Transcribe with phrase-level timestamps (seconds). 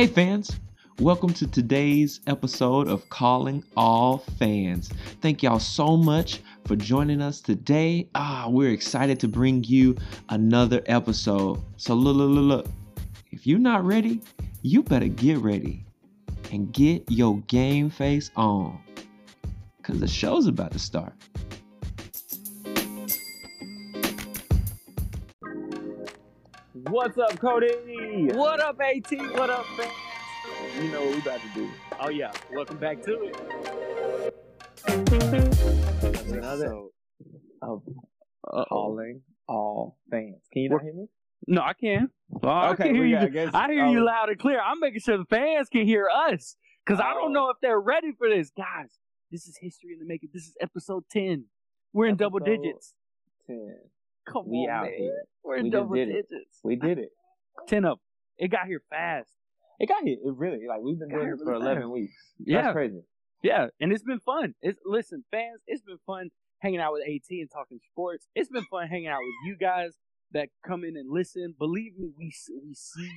[0.00, 0.58] Hey, fans.
[0.98, 4.88] Welcome to today's episode of Calling All Fans.
[5.20, 8.08] Thank y'all so much for joining us today.
[8.14, 9.94] Ah, we're excited to bring you
[10.30, 11.62] another episode.
[11.76, 12.66] So, look, look, look, look.
[13.30, 14.22] If you're not ready,
[14.62, 15.84] you better get ready
[16.50, 18.80] and get your game face on
[19.76, 21.12] because the show's about to start.
[26.90, 27.70] What's up, Cody?
[28.34, 29.10] What up, AT?
[29.32, 29.92] What up, fans?
[30.76, 31.70] You know what we about to do.
[32.00, 34.34] Oh yeah, welcome back to it.
[36.32, 36.90] Another So,
[37.62, 37.82] of
[38.68, 40.42] calling all fans.
[40.52, 41.06] Can you not hear me?
[41.46, 42.10] No, I can.
[42.42, 43.18] Oh, I Okay, can hear you.
[43.18, 44.04] I guess- I hear you oh.
[44.04, 44.60] loud and clear.
[44.60, 47.20] I'm making sure the fans can hear us because I Oh.
[47.20, 48.98] don't know if they're ready for this, guys.
[49.30, 50.30] This is history in the making.
[50.32, 51.46] This is episode ten.
[51.92, 52.94] We're in double digits.
[53.46, 53.76] Ten.
[54.30, 54.94] Come We on, out man.
[54.98, 55.22] here.
[55.42, 56.12] We're in We just double did it.
[56.30, 56.60] digits.
[56.62, 57.10] We did it.
[57.68, 58.04] Ten of them.
[58.38, 59.30] It got here fast.
[59.78, 60.16] It got here.
[60.24, 61.92] It really like we've been doing here this for eleven fast.
[61.92, 62.14] weeks.
[62.38, 63.02] Yeah, That's crazy.
[63.42, 64.54] yeah, and it's been fun.
[64.62, 65.60] It's listen, fans.
[65.66, 68.28] It's been fun hanging out with AT and talking sports.
[68.34, 69.92] It's been fun hanging out with you guys
[70.32, 71.54] that come in and listen.
[71.58, 73.10] Believe me, we we see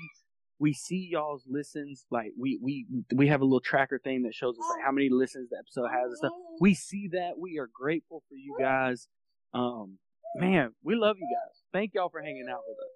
[0.59, 2.05] we see y'all's listens.
[2.09, 5.09] Like we we we have a little tracker thing that shows us like how many
[5.09, 6.31] listens the episode has and stuff.
[6.61, 7.37] We see that.
[7.37, 9.07] We are grateful for you guys.
[9.53, 9.97] Um,
[10.35, 11.61] man, we love you guys.
[11.71, 12.91] Thank y'all for hanging out with us.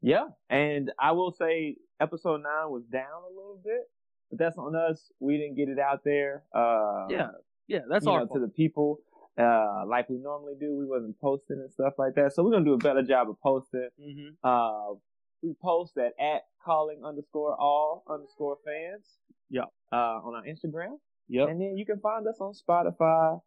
[0.00, 0.26] Yeah.
[0.50, 3.82] And I will say episode nine was down a little bit,
[4.30, 5.10] but that's on us.
[5.20, 6.42] We didn't get it out there.
[6.54, 7.28] Uh Yeah,
[7.68, 8.98] yeah, that's know, to the people
[9.38, 10.76] uh like we normally do.
[10.76, 12.32] We wasn't posting and stuff like that.
[12.34, 13.88] So we're gonna do a better job of posting.
[14.00, 14.94] hmm Uh,
[15.42, 19.06] we post at at calling underscore all underscore fans.
[19.50, 19.64] Yeah.
[19.92, 21.48] Uh, on our Instagram, Yep.
[21.50, 23.40] and then you can find us on Spotify,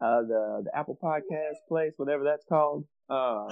[0.00, 2.84] uh, the the Apple Podcast place, whatever that's called.
[3.08, 3.46] Uh,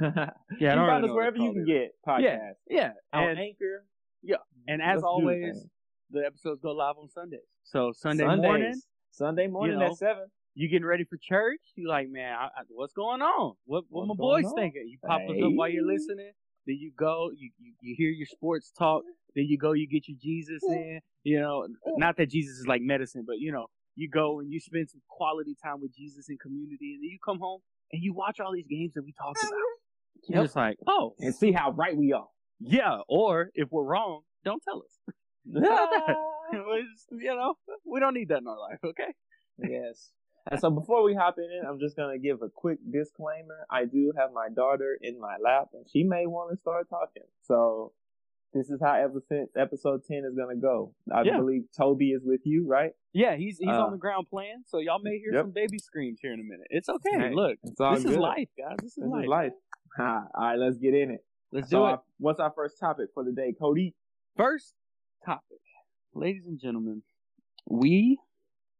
[0.00, 2.54] Yeah, you don't can really find us wherever you can called get podcasts.
[2.68, 3.84] Yeah, On and Anchor.
[4.22, 4.36] Yeah,
[4.68, 5.66] and as always,
[6.10, 7.40] the episodes go live on Sundays.
[7.64, 8.42] So Sunday Sundays.
[8.42, 10.26] morning, Sunday morning know, at seven.
[10.54, 11.60] you getting ready for church.
[11.76, 13.54] You like, man, I, I, what's going on?
[13.64, 14.54] What what What's my boys on?
[14.54, 14.86] thinking?
[14.88, 16.32] You pop us up while you're listening.
[16.66, 19.02] Then you go, you, you you hear your sports talk.
[19.34, 21.00] Then you go, you get your Jesus in.
[21.24, 21.66] You know,
[21.96, 23.66] not that Jesus is like medicine, but you know,
[23.96, 27.18] you go and you spend some quality time with Jesus in community, and then you
[27.24, 27.60] come home
[27.92, 29.52] and you watch all these games that we talked about.
[29.52, 30.32] Mm-hmm.
[30.34, 32.28] You're just like, oh, and see how right we are.
[32.60, 32.98] yeah.
[33.08, 35.14] Or if we're wrong, don't tell us.
[36.52, 37.54] We just- you know,
[37.86, 38.78] we don't need that in our life.
[38.84, 39.12] Okay.
[39.62, 40.10] yes.
[40.50, 43.66] And so before we hop in, I'm just gonna give a quick disclaimer.
[43.70, 47.22] I do have my daughter in my lap, and she may want to start talking.
[47.42, 47.92] So
[48.52, 50.94] this is how episode episode ten is gonna go.
[51.12, 51.38] I Yeah.
[51.38, 52.92] believe Toby is with you, right?
[53.12, 55.42] Yeah, he's he's Uh, on the ground playing, so y'all may hear yep.
[55.44, 56.66] some baby screams here in a minute.
[56.70, 57.10] It's okay.
[57.28, 58.12] Hey, Look, It's all this good.
[58.12, 58.76] is life, guys.
[58.82, 59.24] This is This life.
[59.24, 59.52] is life.
[59.98, 61.24] All right, let's get in it.
[61.52, 62.00] Let's so do our- it.
[62.18, 63.94] what's our first topic for the day, Cody?
[64.36, 64.74] First
[65.24, 65.58] topic,
[66.14, 67.02] ladies and gentlemen,
[67.68, 68.18] we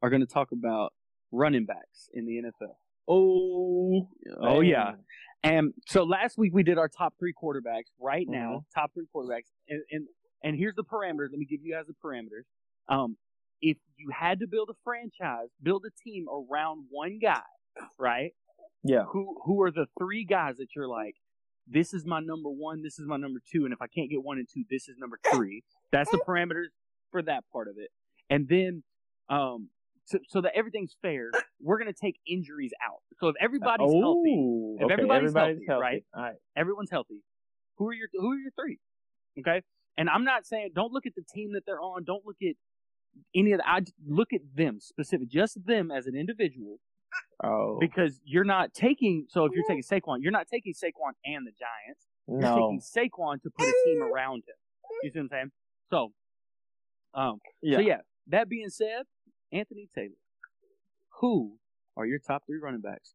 [0.02, 0.92] are going to talk about
[1.32, 2.76] running backs in the NFL.
[3.08, 4.94] Oh, Oh yeah.
[5.42, 7.90] And so last week we did our top three quarterbacks.
[8.00, 8.32] Right Mm-hmm.
[8.40, 10.06] now, top three quarterbacks, and, and
[10.42, 11.28] and here's the parameters.
[11.30, 12.44] Let me give you guys the parameters.
[12.88, 13.16] Um,
[13.62, 17.42] if you had to build a franchise, build a team around one guy,
[17.98, 18.32] right?
[18.82, 19.04] Yeah.
[19.10, 21.16] who who are the three guys that you're like,
[21.66, 24.22] this is my number one, this is my number two, and if I can't get
[24.22, 25.62] one and two, this is number three.
[25.92, 26.68] That's the parameters
[27.10, 27.90] for that part of it.
[28.30, 28.82] And then,
[29.28, 29.68] um,
[30.10, 33.00] so, so that everything's fair, we're gonna take injuries out.
[33.18, 36.04] So if everybody's healthy, oh, If okay, everybody's healthy, right?
[36.14, 36.34] All right.
[36.56, 37.22] everyone's healthy.
[37.78, 38.78] Who are your who are your three?
[39.38, 39.62] Okay,
[39.96, 42.04] and I'm not saying don't look at the team that they're on.
[42.04, 42.56] Don't look at
[43.34, 43.68] any of the.
[43.68, 46.78] I look at them specific, just them as an individual
[47.42, 49.26] Oh, because you're not taking.
[49.28, 52.06] So if you're taking Saquon, you're not taking Saquon and the Giants.
[52.28, 52.54] You're no.
[52.54, 54.56] taking Saquon to put a team around him.
[55.02, 55.50] You see what I'm saying?
[55.90, 56.12] So,
[57.14, 57.78] um, Yeah.
[57.78, 58.00] so yeah.
[58.26, 59.04] That being said,
[59.52, 60.14] Anthony Taylor,
[61.20, 61.56] who
[61.96, 63.14] are your top three running backs?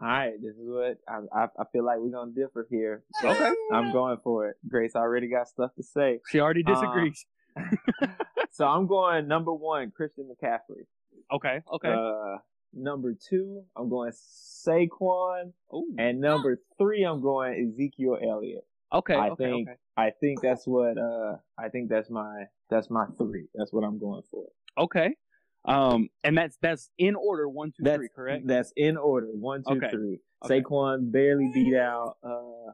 [0.00, 3.02] All right, this is what I, I I feel like we're gonna differ here.
[3.20, 3.50] So Okay.
[3.72, 4.56] I'm going for it.
[4.68, 7.26] Grace already got stuff to say, She already Uh, disagrees.
[8.52, 10.86] so I'm going number one, Christian McCaffrey.
[11.32, 11.92] okay, okay.
[11.92, 12.38] Uh,
[12.72, 15.94] number two, I'm going Saquon, Ooh.
[15.98, 18.64] and number three, I'm going Ezekiel Elliott.
[18.92, 19.78] okay, I okay, think- okay.
[19.96, 23.48] I think that's what uh I think that's my that's my three.
[23.56, 24.44] That's what I'm going for.
[24.78, 25.16] Okay.
[25.64, 28.46] Um, and that's that's in order one, two, three, That's correct?
[28.46, 29.26] That's in order.
[29.26, 29.90] One, two, Okay.
[29.90, 30.20] three.
[30.44, 30.60] Okay.
[30.62, 32.72] Saquon barely beat out uh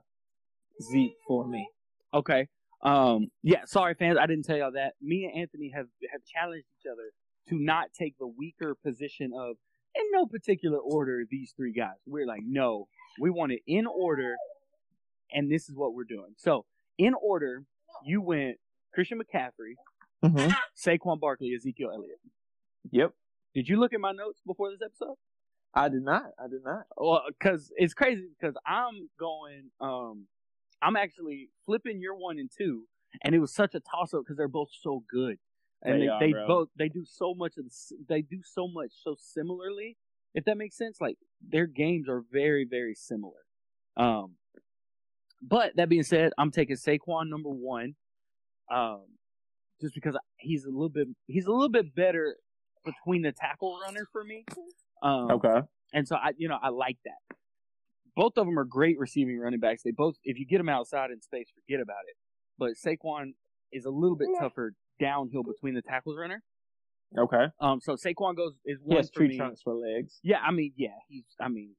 [0.83, 1.69] Zeke for me.
[2.13, 2.49] Okay.
[2.83, 4.93] Um, yeah, sorry fans, I didn't tell y'all that.
[5.01, 7.11] Me and Anthony have have challenged each other
[7.49, 9.57] to not take the weaker position of
[9.95, 11.95] in no particular order these three guys.
[12.07, 12.89] We're like, no,
[13.19, 14.35] we want it in order,
[15.33, 16.35] and this is what we're doing.
[16.37, 16.67] So
[16.99, 17.65] in order,
[18.05, 18.57] you went
[18.93, 19.75] Christian McCaffrey,
[20.23, 20.53] Mm-hmm.
[20.77, 22.19] Saquon Barkley, Ezekiel Elliott.
[22.91, 23.13] Yep.
[23.55, 25.17] Did you look at my notes before this episode?
[25.75, 26.27] I did not.
[26.39, 26.85] I did not.
[26.97, 29.71] Well, because it's crazy because I'm going.
[29.81, 30.27] Um,
[30.81, 32.85] I'm actually flipping your one and two,
[33.23, 35.39] and it was such a toss up because they're both so good,
[35.83, 38.91] and They they, they both they do so much of the, they do so much
[39.03, 39.97] so similarly.
[40.35, 43.45] If that makes sense, like their games are very very similar.
[43.97, 44.33] Um,
[45.43, 47.95] but that being said, I'm taking Saquon number one,
[48.71, 49.03] um,
[49.81, 52.37] just because he's a little bit he's a little bit better
[52.85, 54.45] between the tackle runner for me.
[55.03, 55.61] Um, Okay.
[55.93, 57.37] and so I, you know, I like that.
[58.17, 59.83] Both of them are great receiving running backs.
[59.83, 62.17] They both, if you get them outside in space, forget about it.
[62.59, 63.35] But Saquon
[63.73, 66.43] is a little bit tougher downhill between the tackles runner.
[67.19, 67.47] Okay.
[67.61, 69.37] Um, so Saquon goes is He one has for tree me.
[69.37, 70.21] trunks for legs.
[70.23, 71.25] Yeah, I mean, yeah, he's.
[71.41, 71.75] I mean,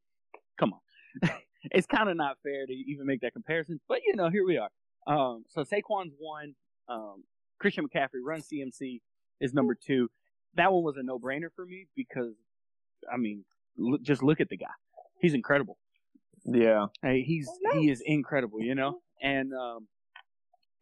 [0.60, 1.30] come on,
[1.72, 3.80] it's kind of not fair to even make that comparison.
[3.88, 4.70] But you know, here we are.
[5.08, 6.56] Um, so Saquon's one.
[6.88, 7.24] Um,
[7.60, 9.00] Christian McCaffrey, run CMC
[9.42, 10.10] is number two.
[10.56, 12.34] That one was a no brainer for me because,
[13.12, 13.44] I mean,
[13.78, 14.68] look, just look at the guy.
[15.20, 15.78] He's incredible.
[16.46, 16.88] Yeah.
[17.02, 19.00] Hey, he's he is incredible, you know.
[19.22, 19.88] And um,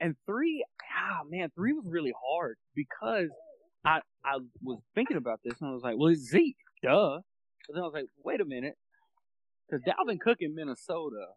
[0.02, 0.66] and three,
[1.00, 3.30] ah man, three was really hard because
[3.86, 7.20] I I was thinking about this and I was like, well, it's Zeke, duh.
[7.68, 8.74] But then I was like, wait a minute,
[9.70, 11.28] because Dalvin Cook in Minnesota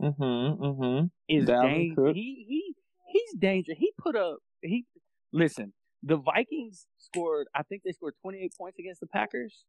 [0.00, 0.22] Mm-hmm.
[0.64, 1.06] Mm-hmm.
[1.28, 2.14] is Dalvin dang, Cook?
[2.14, 2.74] he he
[3.12, 3.76] he's dangerous.
[3.78, 4.86] He put up he
[5.32, 5.72] listen.
[6.02, 7.46] The Vikings scored.
[7.54, 9.64] I think they scored 28 points against the Packers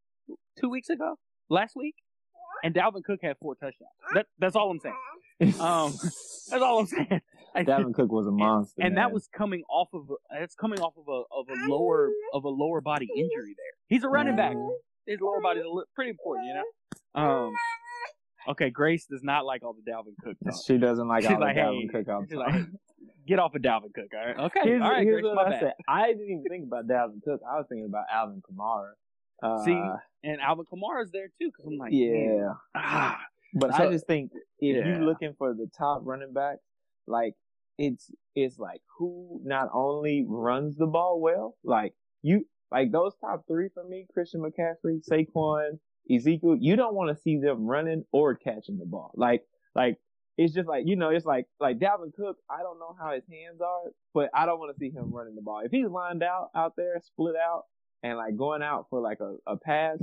[0.60, 1.16] two weeks ago,
[1.50, 1.96] last week,
[2.64, 3.92] and Dalvin Cook had four touchdowns.
[4.14, 5.60] That, that's all I'm saying.
[5.60, 7.22] Um, that's all I'm saying.
[7.58, 8.82] Dalvin Cook was a monster.
[8.82, 9.04] and man.
[9.04, 12.44] that was coming off of a, that's coming off of a of a lower of
[12.44, 13.74] a lower body injury there.
[13.88, 14.56] He's a running back.
[15.08, 15.66] His lower body is
[15.96, 17.22] pretty important, you know.
[17.22, 17.54] Um,
[18.50, 20.54] okay, Grace does not like all the Dalvin Cook talk.
[20.66, 22.66] She doesn't like She's all like, the Dalvin hey, Cook all the she's like,
[23.28, 24.38] Get off of Dalvin Cook, all right?
[24.46, 25.60] Okay, Here's, all right, here's Grace, what I bad.
[25.60, 25.74] said.
[25.88, 27.42] I didn't even think about Dalvin Cook.
[27.50, 28.92] I was thinking about Alvin Kamara.
[29.44, 29.80] Uh, See,
[30.24, 32.54] And Alvin Kamara's there too, because I'm like, yeah.
[32.76, 33.20] ah,
[33.54, 34.88] But So- I just think if Yeah.
[34.88, 36.58] you're looking for the top running back,
[37.06, 37.34] like
[37.78, 43.46] it's it's like who not only runs the ball well, like you like those top
[43.48, 45.80] three for me, Christian McCaffrey, Saquon,
[46.14, 49.12] Ezekiel, you don't want to see them running or catching the ball.
[49.16, 49.44] Like
[49.76, 49.98] like
[50.38, 52.38] it's just like you know, it's like like Dalvin Cook.
[52.50, 55.36] I don't know how his hands are, but I don't want to see him running
[55.36, 55.62] the ball.
[55.64, 57.64] If he's lined out out there, split out,
[58.04, 59.98] and like going out for like a, a pass,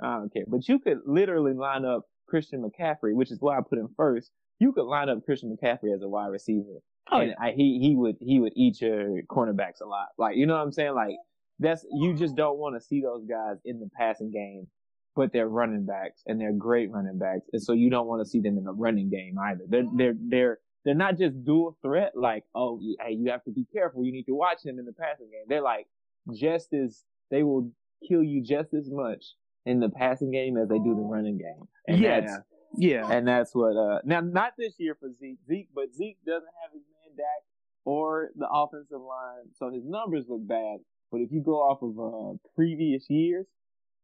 [0.00, 0.44] I don't care.
[0.46, 4.30] But you could literally line up Christian McCaffrey, which is why I put him first.
[4.58, 6.80] You could line up Christian McCaffrey as a wide receiver,
[7.10, 10.08] oh and yeah, I, he he would he would eat your cornerbacks a lot.
[10.18, 10.94] Like you know what I'm saying?
[10.94, 11.16] Like
[11.58, 14.66] that's you just don't want to see those guys in the passing game,
[15.14, 18.28] but they're running backs and they're great running backs, and so you don't want to
[18.28, 19.64] see them in the running game either.
[19.68, 22.12] They're they're they're they're not just dual threat.
[22.16, 24.04] Like oh hey you have to be careful.
[24.04, 25.44] You need to watch them in the passing game.
[25.48, 25.86] They're like
[26.34, 27.70] just as they will
[28.08, 29.24] kill you just as much
[29.64, 31.68] in the passing game as they do the running game.
[31.86, 32.38] And Yeah.
[32.76, 33.08] yeah.
[33.10, 35.38] and that's what uh now not this year for Zeke.
[35.46, 37.44] Zeke but Zeke doesn't have his man Dak
[37.84, 40.78] or the offensive line, so his numbers look bad.
[41.10, 43.46] But if you go off of uh previous years,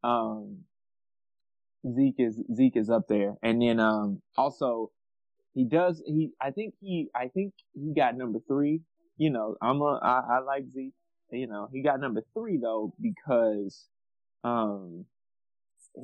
[0.05, 0.59] um
[1.87, 3.35] Zeke is Zeke is up there.
[3.43, 4.91] And then um also
[5.55, 8.83] he does he I think he I think he got number three.
[9.17, 10.95] You know, I'm a I, I like Zeke.
[11.31, 13.87] You know, he got number three though because
[14.45, 15.05] um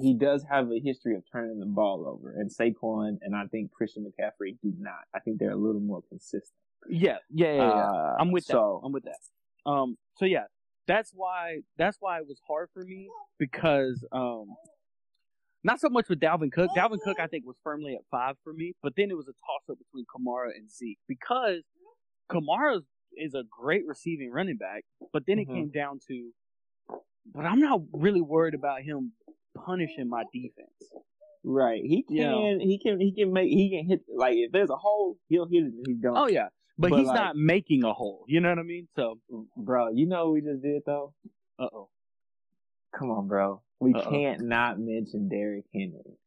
[0.00, 3.70] he does have a history of turning the ball over, and Saquon and I think
[3.70, 5.04] Christian McCaffrey do not.
[5.14, 6.58] I think they're a little more consistent.
[6.88, 7.90] yeah, yeah, yeah, yeah.
[7.90, 8.86] Uh, I'm with so, that.
[8.86, 9.70] I'm with that.
[9.70, 10.44] Um, so yeah,
[10.86, 14.46] that's why that's why it was hard for me because um,
[15.64, 16.70] not so much with Dalvin Cook.
[16.76, 19.32] Dalvin Cook, I think, was firmly at five for me, but then it was a
[19.32, 21.62] toss up between Kamara and Zeke because
[22.30, 22.80] Kamara
[23.16, 25.54] is a great receiving running back, but then it Mhm.
[25.54, 26.32] came down to,
[27.34, 29.12] but I'm not really worried about him
[29.54, 30.92] punishing my defense.
[31.46, 32.56] right, he can, Yeah.
[32.58, 34.00] he can, he can make, he can hit.
[34.08, 35.74] Like if there's a hole, he'll hit it.
[35.74, 36.14] and He's done.
[36.16, 38.24] Oh yeah, but, But, he's like- not making a hole.
[38.26, 38.88] You know what I mean?
[38.96, 39.20] So,
[39.56, 41.12] bro, you know what we just did though.
[41.58, 41.90] uh oh.
[42.98, 43.60] Come on, bro.
[43.84, 44.10] We Uh-oh.
[44.10, 46.18] can't not mention Derrick Henry,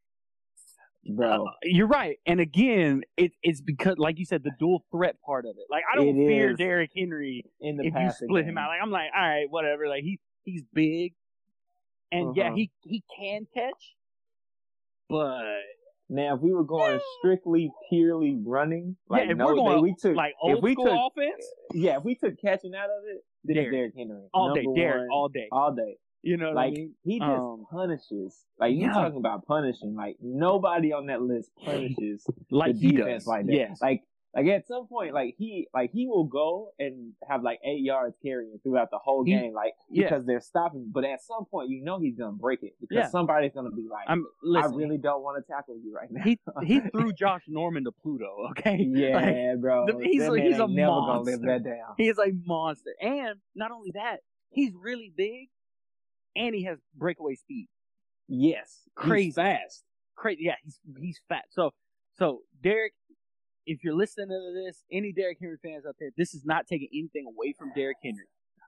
[1.16, 1.46] bro.
[1.46, 2.18] Uh, you're right.
[2.26, 5.66] And again, it, it's because, like you said, the dual threat part of it.
[5.70, 6.54] Like I don't It fear.
[6.56, 8.52] Derrick Henry in the if you passing split game.
[8.54, 8.70] him out.
[8.70, 9.88] Like I'm like, all right, whatever.
[9.88, 11.14] Like he he's big,
[12.12, 12.56] and yeah, Uh-huh.
[12.56, 13.96] he he can catch,
[15.10, 15.44] but
[16.10, 19.96] Now, if we were going strictly purely running, like yeah, if no, we're going we
[20.00, 23.04] took like if old we school took offense, yeah, if we took catching out of
[23.08, 23.72] it, then Derrick.
[23.72, 25.48] Derrick Henry all day, Derrick, all day.
[25.52, 25.98] all day.
[26.27, 26.93] You know what like I mean?
[27.03, 28.46] he just Um, punishes.
[28.60, 28.93] Like you yeah.
[28.93, 29.96] talking about punishing.
[29.96, 33.53] Like nobody on that list punishes Like the he defense like that.
[33.53, 33.81] Yes.
[33.81, 34.03] Like
[34.36, 38.15] Like at some point, like he like he will go and have like eight yards
[38.22, 40.03] carrying throughout the whole He- game, like yeah.
[40.03, 40.91] because they're stopping.
[40.93, 43.07] But at some point, you know he's gonna break it because Yeah.
[43.07, 44.74] somebody's gonna be like, I'm listen.
[44.74, 46.24] I really don't want to tackle you right now.
[46.24, 48.50] he he threw Josh Norman to Pluto.
[48.51, 48.77] Okay.
[48.88, 49.86] Like, yeah, bro.
[49.88, 51.48] the- he's like- he's a ain't never gonna live monster.
[51.48, 51.96] that down.
[51.98, 54.17] he is a monster, and not only that,
[54.50, 55.48] he's really big,
[56.38, 57.67] and he has breakaway speed.
[58.27, 59.25] Yes, Crazy.
[59.25, 59.84] He's fast.
[60.15, 60.44] Crazy.
[60.44, 61.46] Yeah, he's he's fat.
[61.50, 61.72] So
[62.15, 62.94] so Derrick,
[63.65, 66.89] if you're listening to this, any Derrick Henry fans out there, this is not taking
[66.94, 68.25] anything away from Derrick Henry.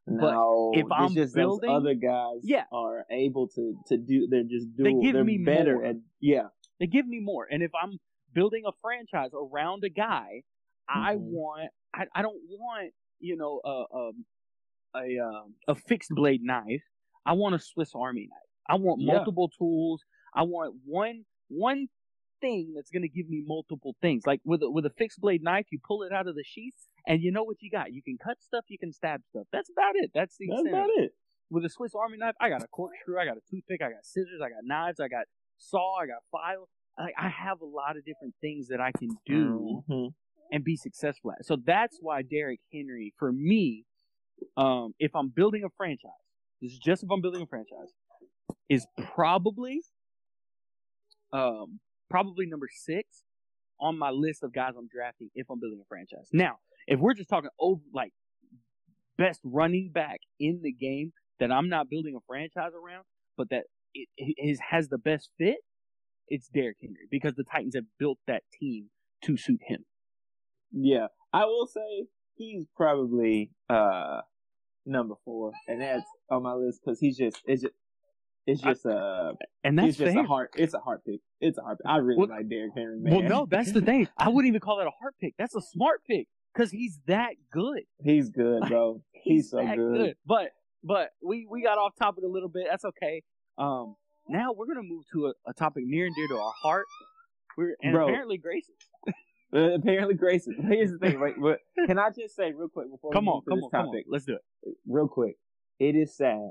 [0.08, 2.66] But No, if I'm just building- other guys Yeah.
[2.72, 4.28] are able to to do.
[4.28, 5.02] They're just They doing.
[5.02, 5.86] give they're me better more.
[5.86, 6.48] at yeah.
[6.80, 7.48] They give me more.
[7.52, 8.00] And if I'm
[8.34, 10.44] building a franchise around a guy,
[10.88, 11.20] I Mhm.
[11.22, 14.26] want I, I don't want, you know, a um
[14.96, 16.84] a um, a fixed blade knife.
[17.26, 18.40] I want a Swiss Army knife.
[18.68, 19.14] I want Yeah.
[19.14, 20.04] multiple tools.
[20.34, 21.88] I want one one
[22.42, 24.26] thing that's going to give me multiple things.
[24.26, 26.76] Like with a, with a fixed blade knife, you pull it out of the sheath
[27.08, 27.92] and you know what you got.
[27.92, 29.48] You can cut stuff, you can stab stuff.
[29.52, 30.12] That's about it.
[30.14, 31.12] That's the That's about it it.
[31.50, 34.06] with a Swiss Army knife, I got a corkscrew, I got a toothpick, I got
[34.06, 35.26] scissors, I got knives, I got
[35.58, 36.70] saw, I got file.
[36.98, 40.14] I, I have a lot of different things that I can do Mhm.
[40.52, 41.46] and be successful at.
[41.46, 43.86] So that's why Derrick Henry, for me,
[44.56, 46.12] um, if I'm building a franchise,
[46.62, 47.94] this is just if I'm building a franchise,
[48.70, 48.86] is
[49.16, 49.82] probably,
[51.32, 53.24] um, probably number six
[53.80, 56.28] on my list of guys I'm drafting if I'm building a franchise.
[56.34, 58.12] Now, if we're just talking over like
[59.18, 63.04] best running back in the game that I'm not building a franchise around,
[63.38, 65.58] but that it, has the best fit,
[66.28, 68.90] it's Derrick Henry because the Titans have built that team
[69.24, 69.86] to suit him.
[70.72, 74.22] Yeah, I will say he's probably uh
[74.86, 77.74] number four, and that's on my list because he's just it's just
[78.48, 79.34] it's just uh
[79.64, 80.24] And that's it's just fair.
[80.24, 80.52] a heart.
[80.56, 81.20] it's a heart pick.
[81.42, 81.90] It's a heart pick.
[81.90, 83.14] I really Well- like Derrick Henry, man.
[83.14, 84.08] Well, no, that's the thing.
[84.18, 85.36] I wouldn't even call that a heart pick.
[85.38, 87.82] That's a smart pick because he's that good.
[88.04, 89.02] he's good, bro.
[89.12, 90.16] He's, so that good.
[90.26, 90.52] But
[90.84, 92.66] but we we got off topic a little bit.
[92.70, 93.22] That's okay.
[93.58, 93.96] Um,
[94.28, 96.86] now we're gonna move to a, a topic near and dear to our heart.
[97.58, 98.08] We're and Bro.
[98.08, 98.72] apparently Grace's.
[99.54, 100.56] Uh, apparently, Grayson.
[100.70, 101.36] Here's the thing, right?
[101.40, 103.70] But can I just say real quick before Come we on, to come this on,
[103.72, 103.86] come on.
[103.88, 104.06] topic?
[104.08, 104.76] Let's do it.
[104.88, 105.38] real quick.
[105.80, 106.50] It is sad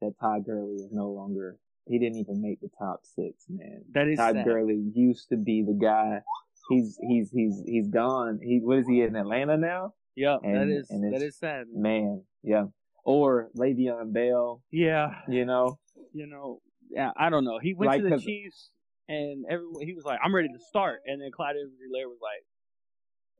[0.00, 1.58] that Todd Gurley is no longer.
[1.86, 3.82] He didn't even make the top six, man.
[3.92, 4.44] That is Todd sad.
[4.44, 6.20] Gurley used to be the guy.
[6.68, 8.38] He's he's he's he's gone.
[8.42, 9.94] He what is he in Atlanta now?
[10.16, 11.66] Yeah, that And- is and that sad.
[11.74, 12.66] Man, yeah.
[13.04, 15.78] Or Le'Veon Bell, Yeah, you know.
[16.12, 17.58] you know, yeah, I don't know.
[17.58, 18.70] He went Like, to the Chiefs,
[19.10, 22.44] and everyone he was like, "I'm ready to start," and then Clyde Edwards-Helaire was like,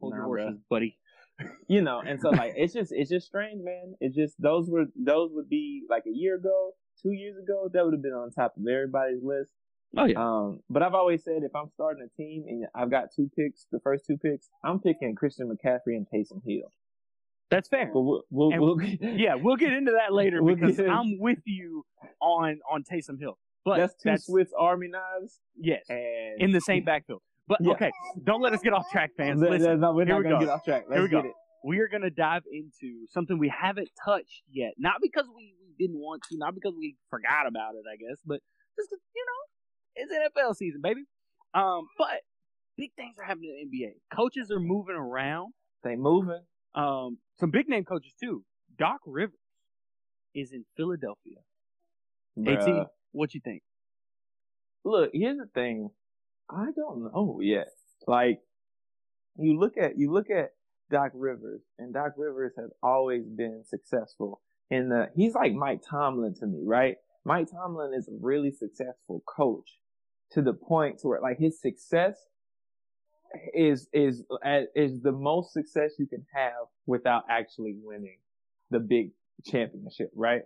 [0.01, 0.69] "Hold your horses, bruh.
[0.69, 0.97] buddy."
[1.69, 3.95] You know, and so like it's just it's just strange, man.
[3.99, 6.73] It's just those were those would be like a year ago,
[7.03, 9.53] two years ago, that would have been on top of everybody's list.
[9.97, 13.05] Oh yeah, Um, but I've always said if I'm starting a team and I've got
[13.17, 16.71] two picks, the first two picks, I'm picking Christian McCaffrey and Taysom Hill.
[17.51, 17.91] that's fair.
[17.93, 21.87] But we'll, we'll, we'll Yeah, we'll get into that later because I'm with you
[22.21, 23.39] on on Taysom Hill.
[23.65, 27.23] But that's two that's Swiss Army knives yes and in the same backfield.
[27.47, 27.73] But Yeah.
[27.73, 27.91] okay,
[28.25, 29.41] don't let us get off track, fans.
[29.41, 30.85] Listen, th- no, we're not we gonna get off track.
[30.89, 31.23] Let's Here we go.
[31.23, 31.35] get it.
[31.65, 34.73] we are going to dive into something we haven't touched yet.
[34.79, 38.19] Not because we, we didn't want to, not because we forgot about it, I guess,
[38.25, 38.41] but
[38.79, 39.43] just you know,
[39.97, 41.03] it's NFL season, baby.
[41.53, 42.21] Um, but
[42.79, 44.17] big things are happening in the NBA.
[44.17, 45.53] Coaches are moving around.
[45.83, 46.41] They moving.
[46.75, 48.45] Um, some big name coaches too.
[48.79, 49.35] Doc Rivers
[50.35, 51.39] is in Philadelphia.
[52.39, 52.87] Bruh.
[53.13, 53.63] What you think?
[54.85, 55.91] Look, here's the thing.
[56.49, 57.69] I don't know yet.
[58.07, 58.41] Like
[59.37, 60.53] you look at you look at
[60.91, 64.41] Doc Rivers, and Doc Rivers has always been successful
[64.89, 65.11] the.
[65.15, 66.97] He's like Mike Tomlin to me, right?
[67.25, 69.79] Mike Tomlin is a really successful coach
[70.33, 72.17] to the point to where like his success
[73.55, 74.25] is is
[74.75, 78.19] is the most success you can have without actually winning
[78.71, 79.13] the big
[79.45, 80.43] championship, right?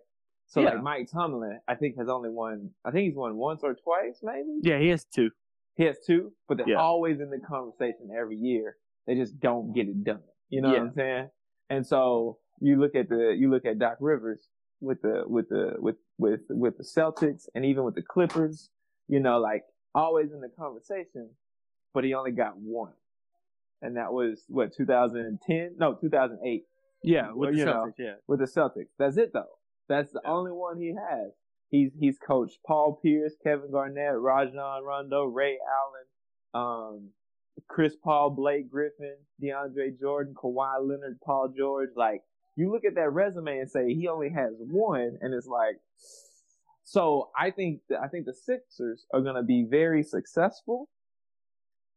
[0.54, 0.70] So Yeah.
[0.74, 2.70] like Mike Tomlin, I think has only won.
[2.84, 4.60] I think he's won once or twice, maybe.
[4.62, 5.32] Yeah, he has two.
[5.74, 6.80] He has two, but they're Yeah.
[6.80, 8.76] always in the conversation every year.
[9.06, 10.22] They just don't get it done.
[10.50, 10.78] You know Yeah.
[10.78, 11.30] what I'm saying?
[11.70, 14.48] And so you look at the you look at Doc Rivers
[14.80, 18.70] with the with the with with with the Celtics and even with the Clippers.
[19.08, 21.30] You know, like always in the conversation,
[21.92, 22.94] but he only got one,
[23.82, 25.74] and that was what 2010?
[25.78, 26.64] No, 2008
[27.02, 27.92] Yeah, Well, with the you know.
[27.98, 28.94] Yeah, with the Celtics.
[28.98, 29.50] That's it though.
[29.88, 30.30] That's the Yeah.
[30.32, 31.32] only one he has.
[31.70, 35.58] He's he's coached Paul Pierce, Kevin Garnett, Rajon Rondo, Ray
[36.54, 36.64] Allen,
[36.94, 37.10] um,
[37.68, 41.90] Chris Paul, Blake Griffin, DeAndre Jordan, Kawhi Leonard, Paul George.
[41.96, 42.22] Like
[42.56, 45.76] you look at that resume and say he only has one, and it's like.
[46.86, 50.88] So I think I think the Sixers are going to be very successful,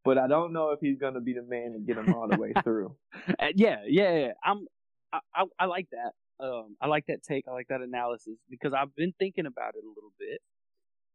[0.06, 2.38] but I don't know if he's gonna be the man to get him all the
[2.38, 2.96] way through.
[3.28, 4.32] Uh, yeah, yeah, yeah.
[4.44, 4.66] I'm.
[5.12, 6.14] I, I, I like that.
[6.40, 7.46] Um, I like that take.
[7.48, 10.40] I like that analysis because I've been thinking about it a little bit,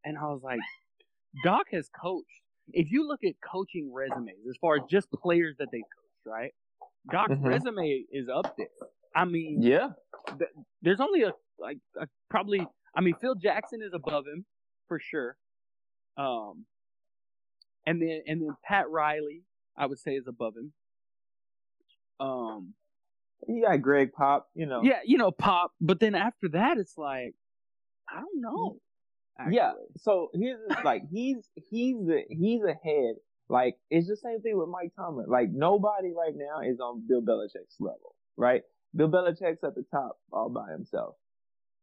[0.04, 0.60] and I was like,
[1.44, 2.26] Doc has coached.
[2.72, 6.52] If you look at coaching resumes, as far as just players that they coached, right?
[7.10, 7.44] Doc's Mhm.
[7.44, 8.68] resume is up there.
[9.14, 9.92] I mean, Yeah,
[10.38, 10.50] th-
[10.82, 12.66] there's only a like a, probably.
[12.94, 14.44] I mean, Phil Jackson is above him
[14.88, 15.36] for sure.
[16.16, 16.66] Um,
[17.86, 19.44] and then and then Pat Riley,
[19.76, 20.72] I would say, is above him.
[22.20, 22.74] Um,
[23.48, 24.48] you got Gregg Pop.
[24.54, 25.72] You know, yeah, you know, Pop.
[25.80, 27.34] But then after that, it's like,
[28.08, 28.76] I don't know.
[29.50, 29.72] Yeah.
[29.96, 31.38] So here's the- like he's
[31.70, 33.16] he's the he's ahead.
[33.48, 35.26] Like it's the same thing with Mike Tomlin.
[35.28, 38.62] Like nobody right now is on Bill Belichick's level, right?
[38.94, 41.16] Bill Belichick's at the top all by himself.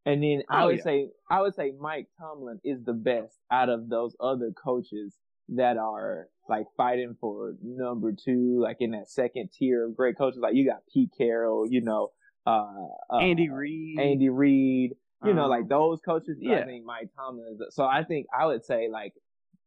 [0.06, 0.84] And then I Oh, would yeah.
[0.84, 5.14] say I would say Mike Tomlin is the best out of those other coaches
[5.56, 10.40] that are like fighting for number two, like in that second tier of great coaches.
[10.42, 12.10] Like you got Pete Carroll, you know,
[12.46, 12.66] uh,
[13.10, 14.00] uh Andy Reid.
[14.00, 16.38] Andy Reid, you know, Um, like those coaches.
[16.40, 16.60] Yeah.
[16.60, 17.76] I think Mike Tomlin is.
[17.76, 19.14] So I think I would say like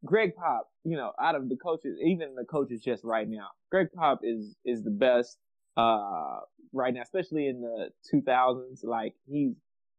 [0.05, 0.69] Gregg Pop.
[0.85, 4.57] You know, out of the coaches, even the coaches just right now, Gregg Pop is
[4.65, 5.39] is the best
[5.77, 6.41] uh
[6.73, 8.83] right now, especially in the 2000s.
[8.83, 9.55] Like he's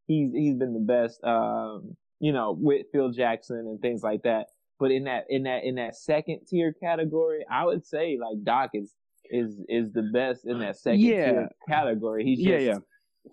[0.06, 1.22] he's he's been the best.
[1.24, 4.46] Um, you know, with Phil Jackson and things like that.
[4.80, 8.70] But in that in that in that second tier category, I would say like Doc
[8.74, 8.92] is
[9.30, 11.30] is is the best in that second Yeah.
[11.32, 12.24] tier category.
[12.24, 12.78] He's Yeah, just yeah.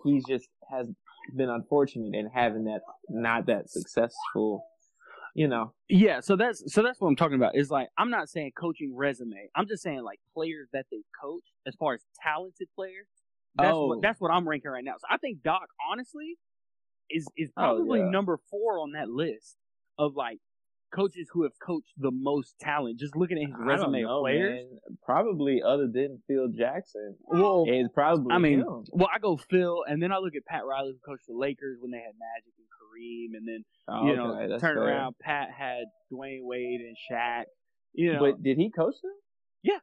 [0.06, 0.88] he's just has
[1.36, 4.66] been unfortunate in having that not that successful,
[5.36, 5.74] you know.
[5.90, 7.56] Yeah, so that's so that's what I'm talking about.
[7.56, 9.50] Is like I'm not saying coaching resume.
[9.56, 13.08] I'm just saying like players that they coach as far as talented players.
[13.56, 13.88] That's Oh.
[13.88, 14.94] what that's what I'm ranking right now.
[15.00, 16.38] So I think Doc honestly
[17.10, 18.10] is is Oh, probably yeah.
[18.10, 19.58] number four on that list
[19.98, 20.38] of like
[20.92, 23.00] coaches who have coached the most talent.
[23.00, 24.66] Just looking at his resume know, of players.
[24.70, 24.80] man.
[25.06, 27.16] Probably other than Phil Jackson.
[27.22, 28.84] Well, It's probably I mean, him.
[28.92, 31.78] well, I go Phil, and then I look at Pat Riley, who coached the Lakers
[31.82, 34.84] when they had Magic and Kareem, and then Oh, you know that's turn fair.
[34.84, 37.44] around, Pat had Dwyane Wade and Shaq.
[37.94, 39.12] You know, But did he coach them?
[39.64, 39.80] Yeah.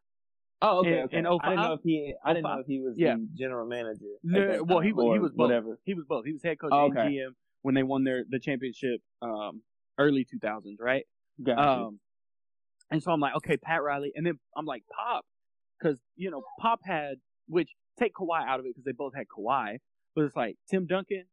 [0.63, 1.01] Oh, okay.
[1.01, 1.19] In- okay.
[1.19, 2.15] in I didn't know if he.
[2.25, 3.15] I didn't know if he was Yeah.
[3.17, 4.07] the general manager.
[4.25, 5.39] No, well, he was he was both.
[5.39, 5.79] whatever.
[5.85, 6.25] He was both.
[6.25, 6.95] He was head coach Oh, and.
[6.95, 7.29] GM
[7.63, 9.63] when they won their the championship um
[9.99, 11.05] early 2000s, right?
[11.45, 11.61] Gotcha.
[11.61, 12.01] Um
[12.91, 15.25] and so I'm like, okay, Pat Riley, and then I'm like Pop
[15.83, 17.17] cuz you know, Pop had
[17.49, 19.79] which take Kawhi out of it because they both had Kawhi,
[20.15, 21.25] but it's like Tim Duncan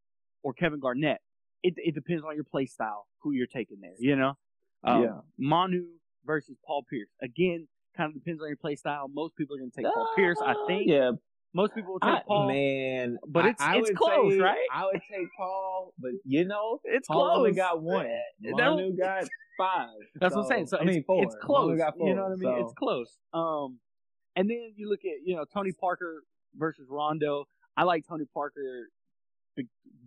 [0.44, 1.22] or Kevin Garnett.
[1.64, 4.34] It it depends on your play style who you're taking there, you know?
[4.84, 5.20] Um, Yeah.
[5.38, 5.86] Manu
[6.26, 7.10] versus Paul Pierce.
[7.22, 9.08] Again, kind of depends on your play style.
[9.12, 10.88] Most people are going to take Paul Uh, Pierce, I think.
[10.90, 11.12] Yeah,
[11.56, 12.48] Most people will take I, Paul.
[12.50, 14.68] man, But it's- I it's close, say- right?
[14.74, 17.38] I would take Paul, but you know, It's Paul close.
[17.38, 18.06] only got one.
[18.42, 19.24] That- Manu got
[19.58, 19.88] five.
[20.16, 20.68] That's what I'm saying.
[20.68, 21.24] So I it's, mean, four.
[21.24, 21.68] it's close.
[21.68, 22.10] Manu got four.
[22.10, 22.42] You know what I mean?
[22.60, 23.18] so- It's close.
[23.34, 23.80] Um,
[24.36, 26.24] and then you look at you know Tony Parker
[26.56, 27.46] versus Rondo.
[27.78, 28.90] I like Tony Parker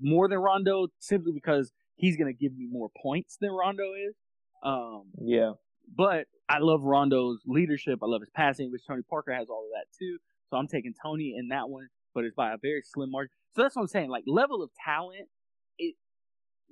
[0.00, 4.14] more than Rondo simply because he's going to give me more points than Rondo is.
[4.62, 5.52] Um, yeah.
[5.96, 8.00] but I love Rondo's leadership.
[8.02, 10.18] I love his passing, which Tony Parker has all of that too.
[10.50, 13.30] So I'm taking Tony in that one, but it's by a very slim margin.
[13.54, 14.10] So that's what I'm saying.
[14.10, 15.28] Like level of talent,
[15.78, 15.94] it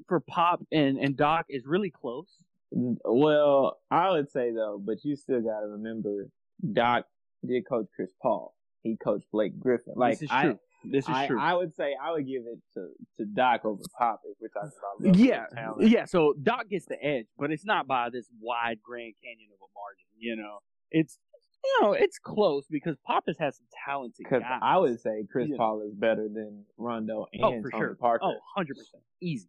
[0.08, 2.28] for Pop and and Doc is really close.
[2.70, 6.28] Well, I would say though, but you still got to remember,
[6.72, 7.06] Doc
[7.46, 8.54] did coach Chris Paul.
[8.82, 9.94] He coached Blake Griffin.
[9.96, 10.58] Like this is I, true.
[10.84, 11.40] This is I, true.
[11.40, 14.70] I would say I would give it to to Doc over Pop if we're talking
[14.78, 15.88] about level of yeah, talent.
[15.88, 16.04] yeah.
[16.04, 19.70] So Doc gets the edge, but it's not by this wide Grand Canyon of a
[19.74, 20.06] margin.
[20.18, 20.58] You know,
[20.90, 21.18] it's
[21.66, 24.42] you know it's close because Pop has some talented guys.
[24.62, 25.56] I would say Chris Yeah.
[25.56, 27.94] Paul is better than Rondo and oh, for Tony sure.
[27.96, 28.24] Parker.
[28.24, 29.48] Oh, 100 percent, easy,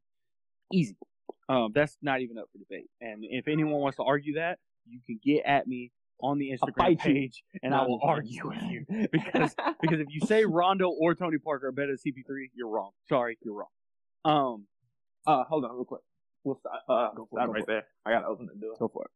[0.71, 0.95] easy.
[1.49, 2.89] Um, that's not even up for debate.
[2.99, 6.75] And if anyone wants to argue that, you can get at me on the Instagram
[6.77, 7.13] fight you.
[7.13, 10.45] page, and I No, will I'm just argue with you because because if you say
[10.45, 12.91] Rondo or Tony Parker are better than CP3, you're wrong.
[13.07, 13.67] Sorry, you're wrong.
[14.25, 14.65] Um,
[15.25, 16.01] uh, hold on real quick.
[16.43, 16.83] We'll stop.
[16.89, 17.85] Uh, Go for it, stop right there.
[18.05, 18.75] I gotta open the door.
[18.79, 19.11] Go for it.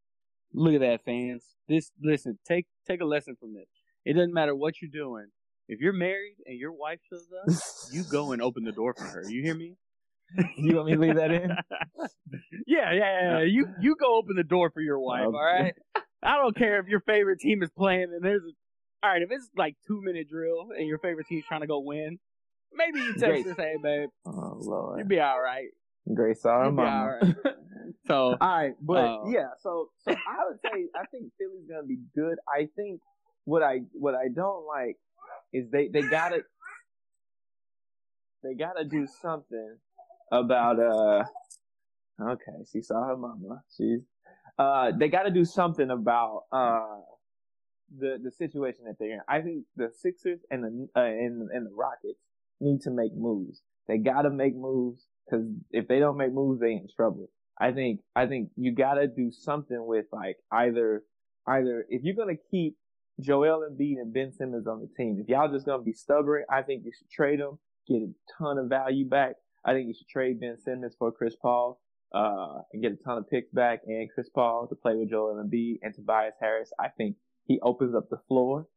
[0.54, 1.44] Look at that, fans.
[1.68, 3.68] This listen, take take a lesson from this.
[4.06, 5.28] It doesn't matter what you're doing.
[5.68, 7.54] If you're married and your wife shows up,
[7.94, 9.24] you go and open the door for her.
[9.30, 9.78] You hear me?
[10.58, 11.50] you want me to leave that in?
[12.68, 13.44] yeah, yeah, yeah, yeah.
[13.44, 15.38] You you go open the door for your wife, Okay.
[15.38, 15.74] all right?
[16.24, 18.52] I don't care if your favorite team is playing and there's a
[19.04, 21.80] all right, if it's like two minute drill and your favorite team's trying to go
[21.80, 22.20] win,
[22.74, 25.00] maybe you text her say, hey babe, Oh Lord.
[25.00, 25.70] you'll be all right.
[26.14, 27.20] Grace our mama.
[27.22, 27.36] right.
[28.08, 31.84] So All right, but Uh, yeah, so so I would say I think Philly's gonna
[31.84, 32.38] be good.
[32.48, 33.02] I think
[33.46, 34.98] what I what I don't like
[35.52, 36.44] is they they gotta
[38.44, 39.78] they gotta do something
[40.32, 41.24] about uh
[42.22, 44.02] okay she saw her mama she's
[44.58, 47.00] uh they gotta do something about uh
[47.98, 49.22] the the situation that they're in.
[49.28, 52.20] I think the Sixers and the uh, and and the Rockets
[52.60, 53.62] need to make moves.
[53.88, 57.30] They got to make moves because if they don't make moves, they in trouble.
[57.60, 61.04] I think I think you got to do something with like either
[61.48, 62.76] either if you're gonna keep
[63.20, 66.64] Joel Embiid and Ben Simmons on the team, if y'all just gonna be stubborn, I
[66.64, 69.36] think you should trade them, get a ton of value back.
[69.64, 71.80] I think you should trade Ben Simmons for Chris Paul,
[72.14, 75.44] uh, and get a ton of picks back and Chris Paul to play with Joel
[75.44, 76.72] Embiid and Tobias Harris.
[76.80, 78.68] I think he opens up the floor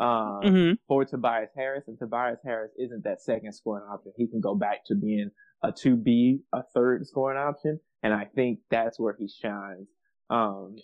[0.00, 0.72] um, mm-hmm.
[0.88, 4.12] for Tobias Harris, and Tobias Harris isn't that second scoring option.
[4.16, 5.30] He can go back to being
[5.62, 9.88] a be a third scoring option, and I think that's where he shines.
[10.30, 10.76] Um,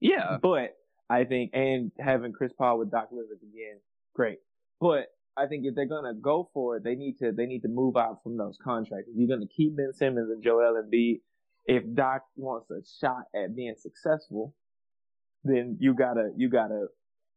[0.00, 0.76] yeah, but
[1.08, 3.80] I think and having Chris Paul with Doc Rivers again,
[4.14, 4.38] great.
[4.80, 7.68] But I think if they're gonna go for it, they need to they need to
[7.68, 9.08] move out from those contracts.
[9.08, 11.20] If you're gonna keep Ben Simmons and Joel Embiid,
[11.66, 14.54] if Doc wants a shot at being successful,
[15.44, 16.86] then you gotta you gotta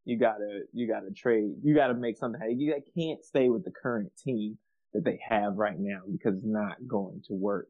[0.05, 1.55] you gotta you gotta trade.
[1.63, 2.41] You gotta make something.
[2.57, 4.57] You can't stay with the current team
[4.93, 7.67] that they have right now because it's not going to work.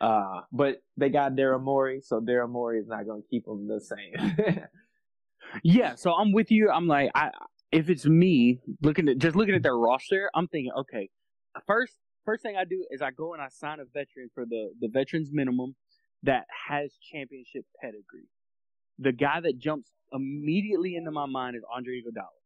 [0.00, 3.68] Uh, but they got Daryl Morey, so Daryl Morey is not going to keep them
[3.68, 4.64] the same.
[5.62, 6.70] yeah, so I'm with you.
[6.70, 7.30] I'm like, I
[7.70, 11.10] if it's me looking at just looking at their roster, I'm thinking, okay,
[11.66, 11.92] first
[12.24, 14.88] first thing I do is I go and I sign a veteran for the the
[14.88, 15.74] veterans minimum
[16.22, 18.28] that has championship pedigree.
[18.98, 22.43] The guy that jumps immediately into my mind is Andre Iguodala.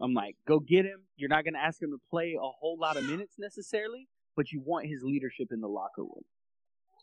[0.00, 1.02] I'm like, go get him.
[1.16, 4.50] You're not going to ask him to play a whole lot of minutes necessarily, but
[4.50, 6.24] you want his leadership in the locker room.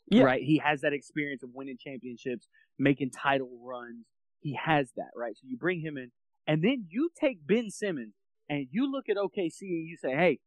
[0.10, 0.24] Yeah.
[0.24, 0.42] Right?
[0.42, 4.06] He has that experience of winning championships, making title runs.
[4.42, 5.36] He has that, right?
[5.36, 6.12] So you bring him in,
[6.48, 8.14] and then you take Ben Simmons
[8.50, 10.40] and you look at OKC and you say, hey,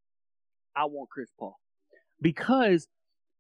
[0.77, 1.59] I want Chris Paul.
[2.21, 2.89] Because,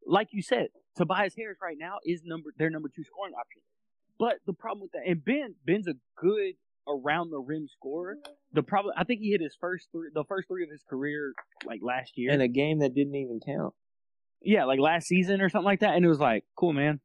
[0.06, 3.60] like you said, Tobias Harris right now is number their number two scoring option.
[4.18, 6.54] But the problem with that, and Ben, Ben's a good
[6.86, 8.16] around the rim scorer.
[8.54, 11.34] The problem, I think he hit his first three, the first three of his career,
[11.66, 13.74] like last year, in a game that didn't even count.
[14.40, 17.00] Yeah, like last season or something like that, and it was like, cool, man,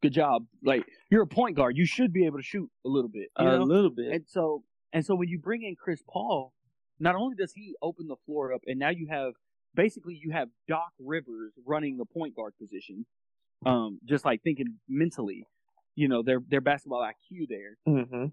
[0.00, 0.46] good job.
[0.64, 3.44] Like you're a point guard, you should be able to shoot a little bit, a
[3.44, 3.62] know?
[3.64, 4.12] little bit.
[4.12, 6.52] And so, and so when you bring in Chris Paul,
[6.98, 9.34] not only does he open the floor up, and now you have
[9.74, 13.04] basically you have Doc Rivers running the point guard position,
[13.66, 15.46] um, just like thinking mentally
[15.94, 17.76] you know their their basketball IQ there.
[17.86, 18.26] Mm-hmm.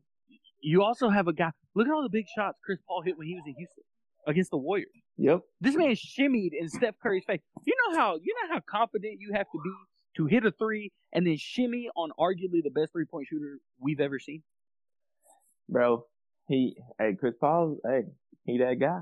[0.61, 1.51] You also have a guy.
[1.75, 3.83] Look at all the big shots Chris Paul hit when he was in Houston
[4.27, 4.89] against the Warriors.
[5.17, 5.41] Yep.
[5.61, 7.41] This man shimmied in Steph Curry's face.
[7.65, 9.71] You know how you know how confident you have to be
[10.17, 13.99] to hit a three and then shimmy on arguably the best three point shooter we've
[13.99, 14.43] ever seen.
[15.67, 16.05] Bro,
[16.47, 18.03] he hey Chris Paul, hey
[18.45, 19.01] he that guy.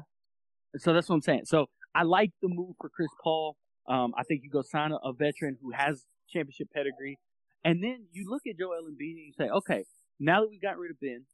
[0.78, 1.43] So that's what I'm saying.
[1.46, 3.56] So I like the move for Chris Paul.
[3.88, 7.17] Um, I think you go sign a, a veteran who has championship pedigree.
[7.63, 9.84] And then you look at Joel Embiid and you say, okay,
[10.20, 11.26] now that we got rid of Ben,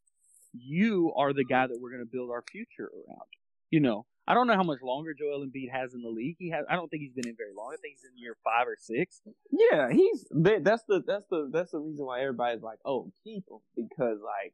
[0.53, 3.27] you are the guy that we're going to build our future around.
[3.69, 6.35] You know, I don't know how much longer Joel Embiid has in the league.
[6.39, 6.65] He has.
[6.69, 7.73] I don't think he's been in very long.
[7.73, 9.21] I think he's in year five or six.
[9.51, 10.25] Yeah, he's.
[10.31, 14.53] That's the that's the that's the reason why everybody's like, oh, keep him because like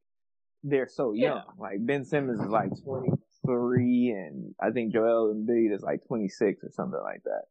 [0.63, 1.37] they're so young.
[1.37, 1.53] Yeah.
[1.57, 3.11] Like Ben Simmons is like twenty
[3.45, 7.43] three, and I think Joel Embiid is like twenty six or something like that.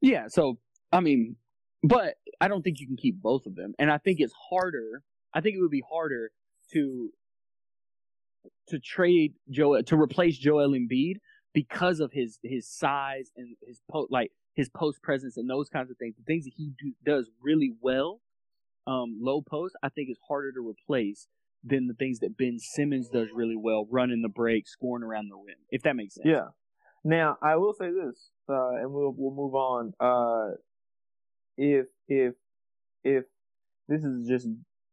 [0.00, 0.28] Yeah.
[0.28, 0.58] So
[0.92, 1.36] I mean,
[1.82, 3.74] but I don't think you can keep both of them.
[3.78, 5.02] And I think it's harder.
[5.34, 6.30] I think it would be harder
[6.72, 7.10] to
[8.68, 11.16] to trade Joel to replace Joel Embiid
[11.52, 15.90] because of his his size and his post like his post presence and those kinds
[15.90, 16.14] of things.
[16.16, 18.20] The things that he do, does really well,
[18.86, 21.26] um, low post, I think is harder to replace
[21.64, 25.36] than the things that Ben Simmons does really well, running the break, scoring around the
[25.36, 25.56] rim.
[25.70, 26.26] If that makes sense.
[26.26, 26.48] Yeah.
[27.04, 29.92] Now I will say this, uh, and we'll we'll move on.
[30.00, 30.56] Uh,
[31.56, 32.34] if if
[33.02, 33.24] if
[33.88, 34.48] this is just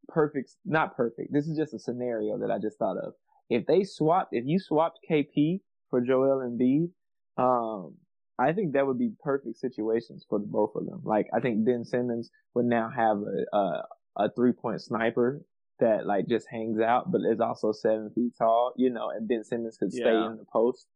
[0.08, 1.32] perfect, not perfect.
[1.32, 3.14] This is just a scenario that I just thought of.
[3.52, 5.60] If they swapped, if you swapped KP
[5.90, 6.90] for Joel Embiid,
[7.36, 7.94] um,
[8.38, 11.02] I think that would be perfect situations for the both of them.
[11.04, 13.86] Like I think Ben Simmons would now have a a,
[14.16, 15.42] a three point sniper
[15.80, 19.44] that like just hangs out, but is also seven feet tall, you know, and Ben
[19.44, 20.26] Simmons could stay yeah.
[20.26, 20.86] in the post.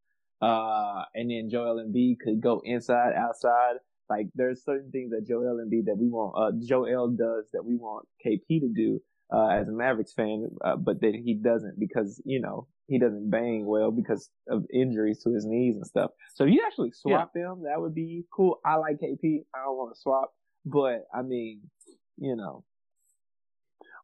[0.40, 3.76] Uh, and then Joel Embiid could go inside, outside,
[4.08, 7.76] like there's certain things that Joel Embiid that we want, uh, Joel does that we
[7.76, 9.00] want KP to do,
[9.32, 13.30] uh, as a Mavericks fan, uh, but that he doesn't because, you know, he doesn't
[13.30, 16.12] bang well because of injuries to his knees and stuff.
[16.34, 17.42] So if you actually swap yeah.
[17.42, 18.60] them, that would be cool.
[18.64, 19.44] I like KP.
[19.54, 20.32] I don't want to swap,
[20.64, 21.62] but I mean,
[22.16, 22.64] you know.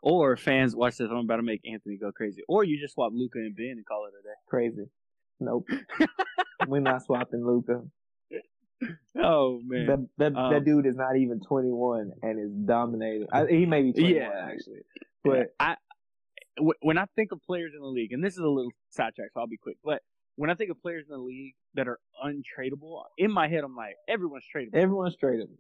[0.03, 1.09] Or fans, watch this.
[1.09, 2.43] I'm about to make Anthony go crazy.
[2.49, 4.35] Or you just swap Luka and Ben and call it a day.
[4.49, 4.91] Crazy.
[5.39, 5.69] Nope.
[6.67, 7.83] We're not swapping Luka.
[9.23, 13.27] Oh man, that that, um, that dude is not even 21 and is dominating.
[13.33, 14.49] I, he may be 21 yeah.
[14.51, 14.81] actually,
[15.25, 15.77] but I
[16.81, 19.41] when I think of players in the league, and this is a little sidetrack, so
[19.41, 19.77] I'll be quick.
[19.85, 20.03] But
[20.37, 23.77] when I think of players in the league that are untradeable, in my head, I'm
[23.77, 25.59] like, everyone's tradable, Everyone's tradable.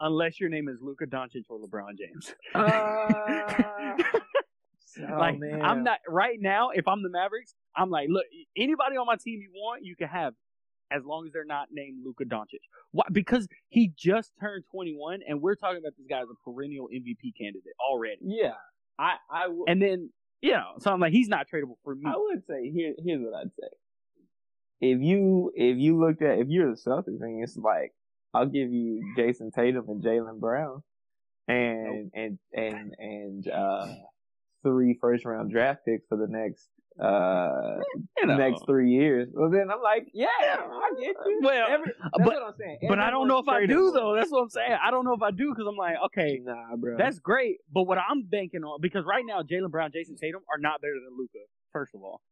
[0.00, 2.34] unless your name is Luka Doncic or LeBron James.
[2.54, 3.94] Uh,
[5.12, 5.62] oh, like, man.
[5.62, 6.70] I'm not right now.
[6.70, 8.24] If I'm the Mavericks, I'm like, look,
[8.56, 10.34] anybody on my team you want, you can have,
[10.90, 12.60] as long as they're not named Luka Doncic.
[12.92, 13.04] Why?
[13.10, 17.36] Because he just turned 21, and we're talking about this guy as a perennial MVP
[17.38, 18.20] candidate already.
[18.22, 18.54] Yeah,
[18.98, 22.04] I I And then, you know, so I'm like, he's not tradable for me.
[22.06, 23.68] I would say here here's what I'd say.
[24.80, 27.94] If you if you looked at if you're the Celtics and it's like
[28.34, 30.82] I'll give you Jayson Tatum and Jaylen Brown
[31.48, 33.94] and and and and uh
[34.62, 36.68] three first round draft picks for the next
[36.98, 37.76] uh
[38.18, 38.36] You know.
[38.36, 39.28] next three years.
[39.32, 41.40] Well then I'm like, yeah, I get you.
[41.42, 42.78] Well, Every, that's but- what I'm saying.
[42.88, 43.94] But I don't know if I do tradable.
[43.94, 44.14] though.
[44.16, 44.76] That's what I'm saying.
[44.82, 46.96] I don't know if I do because I'm like, okay, Nah, bro.
[46.96, 47.58] that's great.
[47.72, 50.94] But what I'm banking on because right now Jaylen Brown, Jayson Tatum are not better
[50.94, 51.38] than Luka.
[51.72, 52.22] First of all,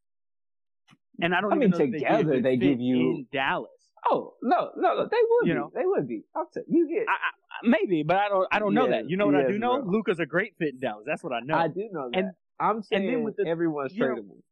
[1.20, 1.53] and I don't.
[1.53, 3.70] I even mean, know if together they, they give you- in Dallas.
[4.11, 5.59] oh no, no, no, they would You be.
[5.59, 5.70] know?
[5.74, 6.22] They would be.
[6.35, 7.07] I'll tell you get.
[7.09, 8.48] I, I, maybe, but I don't.
[8.50, 9.11] I don't know Yes, that.
[9.11, 9.83] You know what I do know?
[9.85, 11.05] Luka's a great fit in Dallas.
[11.07, 11.55] That's what I know.
[11.57, 12.18] I do know that.
[12.18, 14.42] And- I'm saying with the- everyone's you know- tradable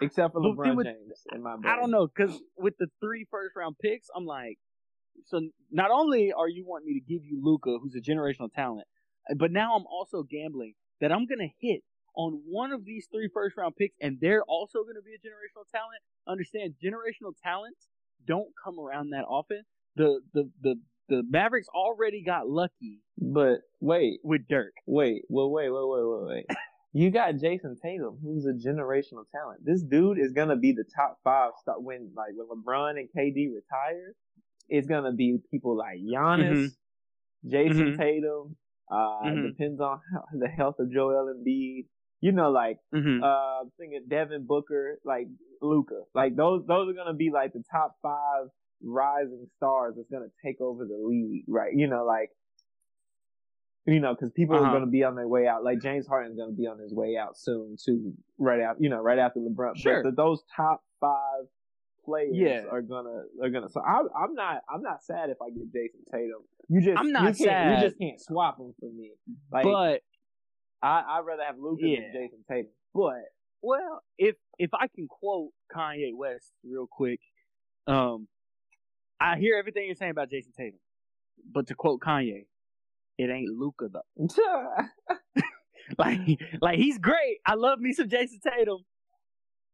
[0.00, 3.54] except for LeBron with- James in my I don't know because with the three first
[3.56, 4.58] round picks, I'm like,
[5.24, 8.86] so not only are you wanting me to give you Luka, who's a generational talent,
[9.30, 11.82] uh, but now I'm also gambling that I'm gonna hit
[12.14, 15.64] on one of these three first round picks, and they're also gonna be a generational
[15.70, 16.00] talent.
[16.26, 17.88] Understand, generational talents
[18.26, 19.62] don't come around that often.
[19.96, 24.72] The the the the Mavericks already got lucky But wait, with Dirk.
[24.86, 26.56] wait, well, wait, wait, wait, wait, wait.
[26.92, 29.64] You got Jayson Tatum, who's a generational talent.
[29.64, 33.48] This dude is gonna be the top five star when like when LeBron and KD
[33.54, 34.14] retire.
[34.68, 36.76] It's gonna be people like Giannis,
[37.46, 37.96] Jayson Mhm.
[37.96, 38.56] Tatum.
[38.90, 39.42] Uh, Mhm.
[39.52, 41.86] depends on how, the health of Joel Embiid.
[42.20, 43.22] You know, like Mm-hmm.
[43.22, 45.26] uh, thinking Devin Booker, like
[45.60, 48.48] Luka, like those those are gonna be like the top five
[48.82, 51.72] rising stars that's gonna take over the league, right?
[51.74, 52.30] You know, like
[53.86, 54.66] you know, because people Uh-huh.
[54.66, 55.64] are gonna be on their way out.
[55.64, 58.12] Like James Harden's gonna be on his way out soon, too.
[58.38, 59.76] Right out, you know, right after LeBron.
[59.76, 60.02] Sure.
[60.02, 61.44] But the, those top five
[62.04, 62.64] players Yeah.
[62.70, 63.68] are gonna are gonna.
[63.68, 66.42] So I, I'm not I'm not sad if I get Jayson Tatum.
[66.68, 67.70] You just I'm you not can't, sad.
[67.80, 69.12] You just can't swap him for me.
[69.50, 70.02] Like but
[70.82, 72.00] I I'd rather have Luka Yeah.
[72.00, 72.70] than Jayson Tatum.
[72.94, 73.22] But
[73.62, 77.20] Well, if if I can quote Kanye West real quick,
[77.86, 78.26] um,
[79.20, 80.80] I hear everything you're saying about Jayson Tatum,
[81.52, 82.46] but to quote Kanye,
[83.22, 84.26] it ain't Luka though.
[85.98, 86.20] Like,
[86.62, 87.38] like he's great.
[87.44, 88.78] I love me some Jayson Tatum,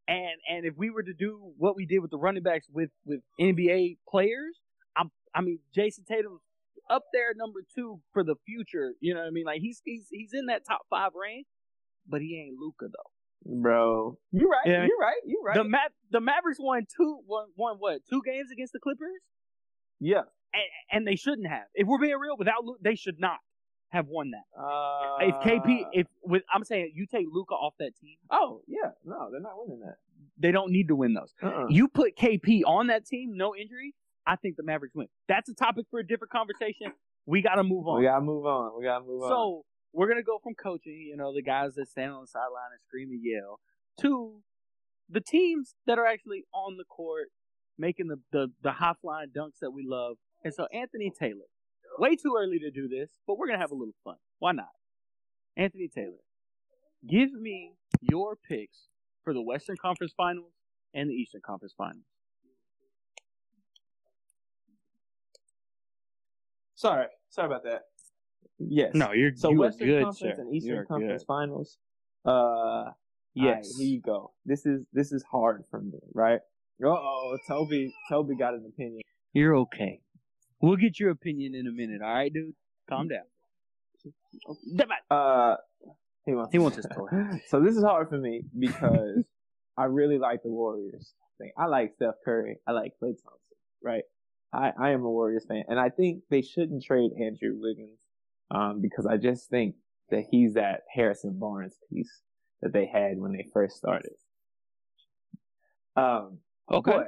[0.09, 2.91] and and if we were to do what we did with the running backs with
[3.05, 4.59] with NBA players,
[4.97, 6.41] I'm I mean Jayson Tatum
[6.91, 8.95] up there number two for the future.
[9.01, 9.45] You know what I mean?
[9.45, 11.47] Like he's he's he's in that top five range,
[12.09, 13.53] but he ain't Luka though.
[13.63, 14.67] bro, you're right.
[14.67, 14.85] Yeah.
[14.87, 15.21] You right.
[15.25, 15.57] You're right.
[15.57, 19.21] The Ma- the Mavericks won two won, won what two games against the Clippers,
[20.01, 20.23] yeah.
[20.55, 21.65] And, and they shouldn't have.
[21.75, 23.39] If we're being real, without Luke, they should not
[23.91, 24.61] have won that.
[24.61, 28.91] Uh, if KP, if with I'm saying you take Luka off that team, oh yeah,
[29.05, 29.97] no, they're not winning that.
[30.39, 31.35] they don't need to win those.
[31.43, 31.67] Uh-uh.
[31.69, 33.95] You put KP on that team, no injury.
[34.27, 35.09] I think the Mavericks win.
[35.27, 36.93] That's a topic for a different conversation.
[37.25, 37.99] We got to move on.
[37.99, 38.73] We gotta move on.
[38.79, 39.29] We gotta move on.
[39.31, 42.73] So we're gonna go from coaching, you know, the guys that stand on the sideline
[42.73, 43.61] and scream and yell,
[44.01, 44.41] to
[45.11, 47.29] the teams that are actually on the court
[47.79, 50.17] making the the, the high flying dunks that we love.
[50.49, 51.45] And so Anthony Taylor,
[51.99, 54.15] way too early to do this, but we're gonna have a little fun.
[54.39, 54.71] Why not?
[55.59, 56.23] Anthony Taylor,
[57.07, 58.89] give me your picks
[59.25, 60.55] for the Western Conference Finals
[60.95, 62.07] and the Eastern Conference Finals.
[66.77, 67.83] sorry, sorry about that.
[68.59, 68.93] Yes.
[68.95, 70.43] No, you're So you are Western good, Conference sir.
[70.43, 71.27] and You Eastern are Conference good.
[71.27, 71.77] Finals.
[72.25, 72.93] Uh,
[73.35, 73.45] Yes.
[73.45, 74.33] Alright, here you go.
[74.47, 76.41] This is this is hard for me, right?
[76.83, 77.95] Uh oh, Toby.
[78.09, 79.03] Toby got an opinion.
[79.35, 80.01] You're okay.
[80.61, 82.55] We'll get your opinion in a minute, all right, dude?
[82.88, 83.23] Calm down.
[85.11, 85.57] Uh,
[86.25, 86.53] he wants.
[86.53, 87.09] He wants his toy.
[87.49, 89.25] so this is hard for me because
[89.77, 91.14] I really like the Warriors.
[91.38, 91.53] Thing.
[91.57, 92.57] I like Steph Curry.
[92.66, 93.57] I like Klay Thompson.
[93.83, 94.03] Right.
[94.53, 97.99] I I am a Warriors fan, and I think they shouldn't trade Andrew Wiggins,
[98.51, 99.77] um, because I just think
[100.11, 102.23] that he's that Harrison Barnes piece
[102.62, 104.12] that they had when they first started.
[105.97, 106.38] Um.
[106.71, 106.90] Okay.
[106.90, 107.07] But,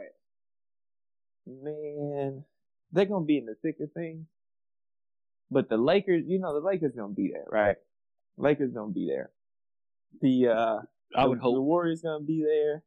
[1.46, 2.44] man,
[2.92, 4.26] they're gonna be in the thick of things.
[5.50, 7.76] But the Lakers, you know, the Lakers gonna be there, right?
[8.37, 9.31] Lakers gonna be there.
[10.20, 10.79] The uh,
[11.16, 11.62] I the, would the hope.
[11.64, 12.83] Warriors gonna be there.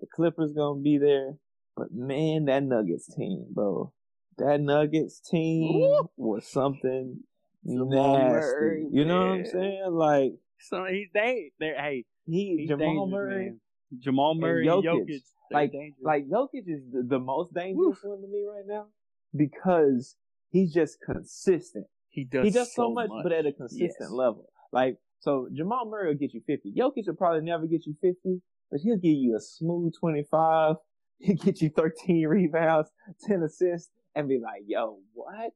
[0.00, 1.34] The Clippers gonna be there.
[1.76, 3.92] But man, that Nuggets team, bro,
[4.38, 6.10] that Nuggets team Ooh.
[6.16, 7.20] was something
[7.62, 7.96] nasty.
[7.96, 9.84] Murray, you know what I'm saying?
[9.90, 13.44] Like, So he's they they hey he Jamal Murray.
[13.46, 13.60] man.
[14.00, 14.84] Jamal Murray, Jokic.
[14.84, 16.02] Jokic, Jokic Like- dangerous.
[16.02, 18.86] Like Jokic is the, the most dangerous one to me right now
[19.36, 20.16] because
[20.50, 21.86] he's just consistent.
[22.08, 24.10] he does, he does so, much, but at a consistent Yes.
[24.10, 24.50] level.
[24.72, 26.72] Like so, Jamal Murray will get you fifty.
[26.72, 30.76] Jokic will probably never get you fifty, but he'll give you a smooth twenty-five.
[31.20, 32.90] He'll get you thirteen rebounds,
[33.26, 35.52] ten assists, and be like, "Yo, what?"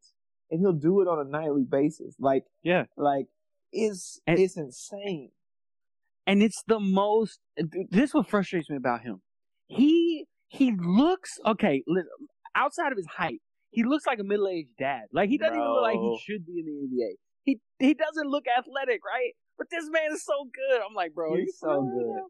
[0.50, 2.16] And he'll do it on a nightly basis.
[2.18, 2.86] Like, Yeah.
[2.96, 3.26] like
[3.72, 5.30] it's And- it's insane.
[6.26, 7.38] and it's the most.
[7.56, 9.22] This is what frustrates me about him.
[9.68, 11.84] He he looks okay.
[12.56, 13.40] Outside of his height,
[13.72, 15.06] he looks like a middle aged dad.
[15.12, 16.72] Like he doesn't even look like he should be in the
[17.04, 17.10] NBA.
[17.44, 19.32] He he doesn't look athletic, right?
[19.58, 20.80] But this man is so good.
[20.88, 22.22] I'm like, bro, He's so good.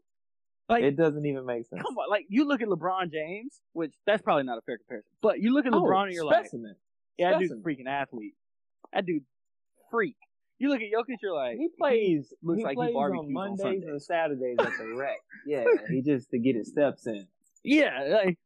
[0.69, 1.81] Like, it doesn't even make sense.
[1.81, 5.09] come on, like you look at LeBron James, which that's probably not a fair comparison.
[5.21, 6.75] But you look at Oh, LeBron and you're like, specimen.
[7.17, 8.33] yeah, that dude's a freaking athlete.
[8.93, 9.23] That dude,
[9.91, 10.15] freak.
[10.59, 12.33] You look at Jokic, you're like, He plays.
[12.41, 13.83] looks he like he barbecues on on Mondays Sundays.
[13.87, 15.17] and Saturdays at the rec.
[15.45, 17.27] Yeah, he just to get his steps in.
[17.65, 18.37] Yeah, like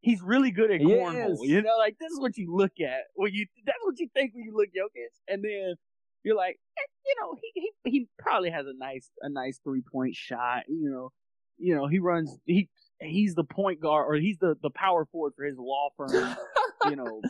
[0.00, 1.36] he's really good at cornhole.
[1.42, 4.32] You know, like this is what you look at when you that's what you think
[4.34, 5.74] when you look Jokic, and then
[6.24, 7.52] you're like, eh, you know, he
[7.84, 10.64] he he probably has a nice a nice three point shot.
[10.68, 11.12] You know,
[11.58, 12.68] you know he runs he
[13.00, 16.36] he's the point guard or he's the the power forward for his law firm.
[16.88, 17.20] you know,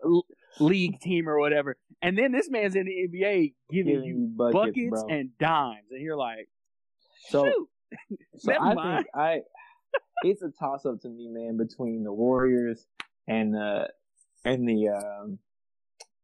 [0.60, 5.04] league team or whatever, and then this man's in the NBA giving you buckets, buckets
[5.08, 6.48] and dimes, and you're like,
[7.28, 7.68] So- shoot.
[8.38, 9.40] So I think I
[10.22, 12.86] it's a toss up to me, man, between the Warriors
[13.28, 13.88] and the
[14.44, 15.38] and the um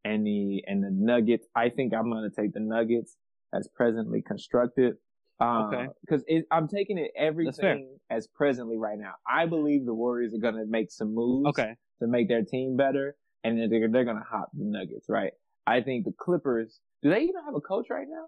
[0.05, 1.47] and the and the Nuggets.
[1.55, 3.17] I think I'm gonna take the Nuggets
[3.55, 4.95] as presently constructed.
[5.41, 5.87] Uh, Okay.
[6.03, 9.15] Because I'm taking it everything as presently right now.
[9.27, 13.17] I believe the Warriors are gonna make some moves Okay, to make their team better,
[13.45, 15.33] and then they're they're gonna hop the Nuggets, right?
[15.67, 16.81] I think the Clippers.
[17.03, 18.27] Do they even have a coach right now?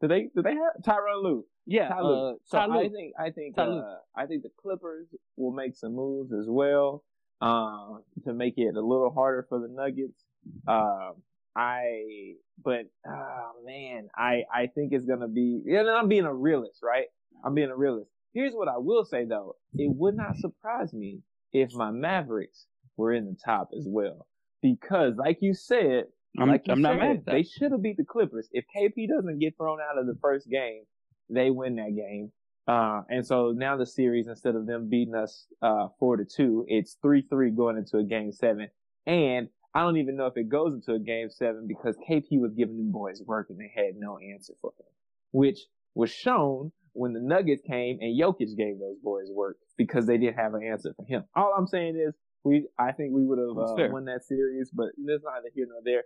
[0.00, 0.30] Do they?
[0.34, 1.44] Do they have Tyronn Lue?
[1.68, 1.88] Yeah.
[1.94, 6.32] Uh, So I think I think uh, I think the Clippers will make some moves
[6.32, 7.04] as well
[7.40, 10.24] um, to make it a little harder for the Nuggets.
[10.66, 11.22] Um,
[11.54, 15.60] I but oh man, I I think it's gonna be.
[15.64, 17.06] Yeah, I'm being a realist, right?
[17.44, 18.10] I'm being a realist.
[18.32, 21.20] Here's what I will say though: it would not surprise me
[21.52, 24.26] if my Mavericks were in the top as well,
[24.62, 26.04] because like you said,
[26.38, 27.24] I'm, like I'm not mad.
[27.26, 28.48] They should have beat the Clippers.
[28.52, 30.84] If KP doesn't get thrown out of the first game,
[31.30, 32.32] they win that game.
[32.66, 36.66] Uh, and so now the series, instead of them beating us uh, four to two,
[36.68, 38.68] it's three three going into a game seven.
[39.06, 42.52] And I don't even know if it goes into a game seven because KP was
[42.54, 44.86] giving them boys work and they had no answer for him,
[45.32, 45.60] which
[45.94, 50.36] was shown when the Nuggets came and Jokic gave those boys work because they didn't
[50.36, 51.24] have an answer for him.
[51.34, 52.14] All I'm saying is
[52.44, 55.80] we, I think we would have uh, won that series, but there's neither here nor
[55.84, 56.04] there.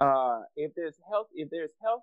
[0.00, 2.02] Uh, if there's health, if there's health,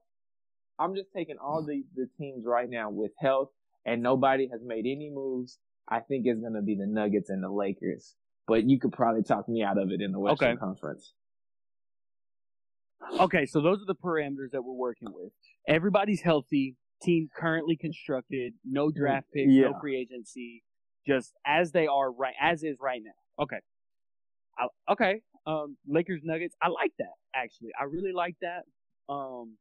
[0.79, 3.49] I'm just taking all the, the teams right now with health
[3.85, 5.59] and nobody has made any moves.
[5.87, 8.15] I think it's going to be the Nuggets and the Lakers,
[8.47, 10.59] but you could probably talk me out of it in the Western Okay.
[10.59, 11.13] Conference.
[13.19, 15.31] Okay, so those are the parameters that we're working with.
[15.67, 16.75] Everybody's healthy.
[17.01, 18.53] Team currently constructed.
[18.65, 19.51] No draft picks.
[19.51, 19.69] Yeah.
[19.69, 20.63] No free agency.
[21.07, 23.43] Just as they are right, as is right now.
[23.43, 23.59] Okay.
[24.57, 25.21] I, okay.
[25.47, 26.55] Um, Lakers Nuggets.
[26.61, 27.69] I like that actually.
[27.79, 28.63] I really like that.
[29.11, 29.55] Um,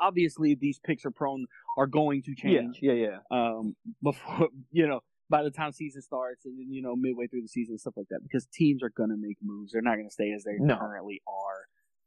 [0.00, 2.78] obviously these picks are prone are going to change.
[2.82, 3.18] Yeah, yeah, yeah.
[3.30, 7.42] um, before you know by the time season starts and then you know midway through
[7.42, 9.72] the season and stuff like that because teams are gonna make moves.
[9.72, 10.76] They're not gonna stay as they No.
[10.76, 11.66] currently are,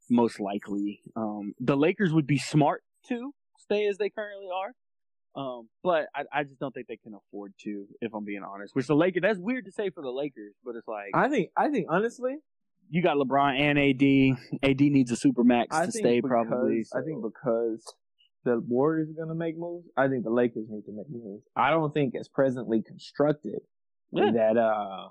[0.10, 1.02] most likely.
[1.16, 4.74] Um, the Lakers would be smart to stay as they currently are.
[5.36, 8.76] Um, but I, I just don't think they can afford to, if I'm being honest.
[8.76, 11.50] Which the Lakers, that's weird to say for the Lakers, but it's like I think,
[11.58, 12.36] I think honestly,
[12.90, 14.70] you got LeBron and AD.
[14.70, 16.84] AD needs a super max I to stay because, probably.
[16.96, 17.84] I think because
[18.46, 21.44] the Warriors are going to make moves, I think the Lakers need to make moves.
[21.56, 23.60] I don't think it's presently constructed
[24.12, 24.32] Yeah.
[24.32, 25.10] that, uh,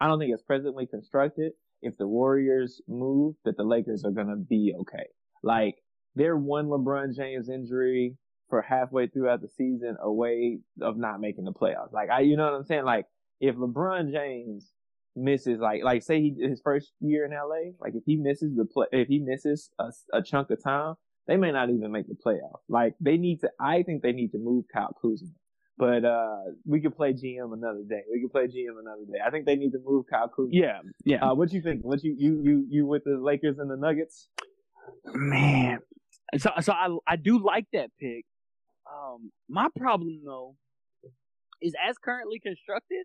[0.00, 1.52] I don't think it's presently constructed.
[1.82, 5.06] If the Warriors move, that the Lakers are going to be okay.
[5.42, 5.76] Like,
[6.16, 8.16] they're one LeBron James injury
[8.48, 11.92] for halfway throughout the season away of not making the playoffs.
[11.92, 12.84] Like, I, you know what I'm saying?
[12.84, 13.06] Like,
[13.40, 14.72] if LeBron James
[15.18, 18.64] misses, like, like say he his first year in LA, like if he misses the
[18.64, 20.94] play, if he misses a, a chunk of time,
[21.26, 22.60] they may not even make the playoff.
[22.68, 25.28] Like, they need to, I think they need to move Kyle Kuzma.
[25.76, 28.02] But uh we could play GM another day.
[28.12, 29.18] We could play GM another day.
[29.24, 30.50] I think they need to move Kyle Kuzma.
[30.50, 31.24] yeah, yeah.
[31.24, 31.82] Uh, what you think?
[31.82, 34.28] What you you you you with the Lakers and the Nuggets?
[35.14, 35.78] Man,
[36.36, 38.24] so so I I do like that pick.
[38.92, 40.56] Um, my problem though
[41.62, 43.04] is as currently constructed,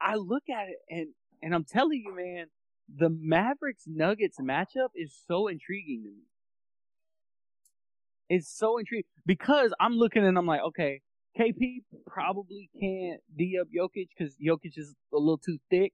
[0.00, 1.08] I look at it and
[1.42, 2.46] and I'm telling you, man,
[2.94, 6.24] the Mavericks Nuggets matchup is so intriguing to me.
[8.28, 11.00] It's so intriguing because I'm looking and I'm like, okay,
[11.38, 15.92] KP probably can't D up Jokic because Jokic is a little too thick,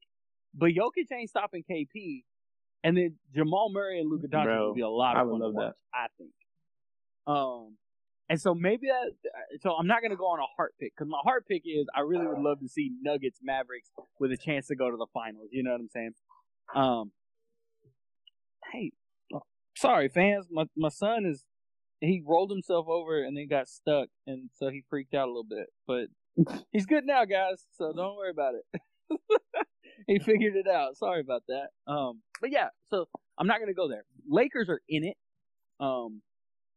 [0.54, 2.24] but Jokic ain't stopping KP.
[2.84, 5.40] And then Jamal Murray and Luka Doncic would be a lot I of would fun
[5.40, 5.60] to love that.
[5.60, 5.74] watch.
[5.94, 6.30] I think.
[7.26, 7.76] Um,
[8.28, 9.60] and so maybe that.
[9.60, 12.00] So I'm not gonna go on a heart pick because my heart pick is I
[12.00, 15.48] really would love to see Nuggets Mavericks with a chance to go to the finals.
[15.52, 16.14] You know what I'm saying?
[16.74, 17.12] Um.
[18.72, 18.92] Hey,
[19.34, 19.38] uh,
[19.76, 21.44] sorry fans, my my son is
[22.00, 25.44] he rolled himself over and then got stuck, and so he freaked out a little
[25.44, 25.68] bit.
[25.86, 26.08] But
[26.72, 27.64] he's good now, guys.
[27.78, 28.80] So don't worry about it.
[30.06, 30.96] he figured it out.
[30.96, 31.68] Sorry about that.
[31.90, 33.06] Um, but yeah, so
[33.38, 34.04] I'm not gonna go there.
[34.28, 35.16] Lakers are in it.
[35.80, 36.22] Um,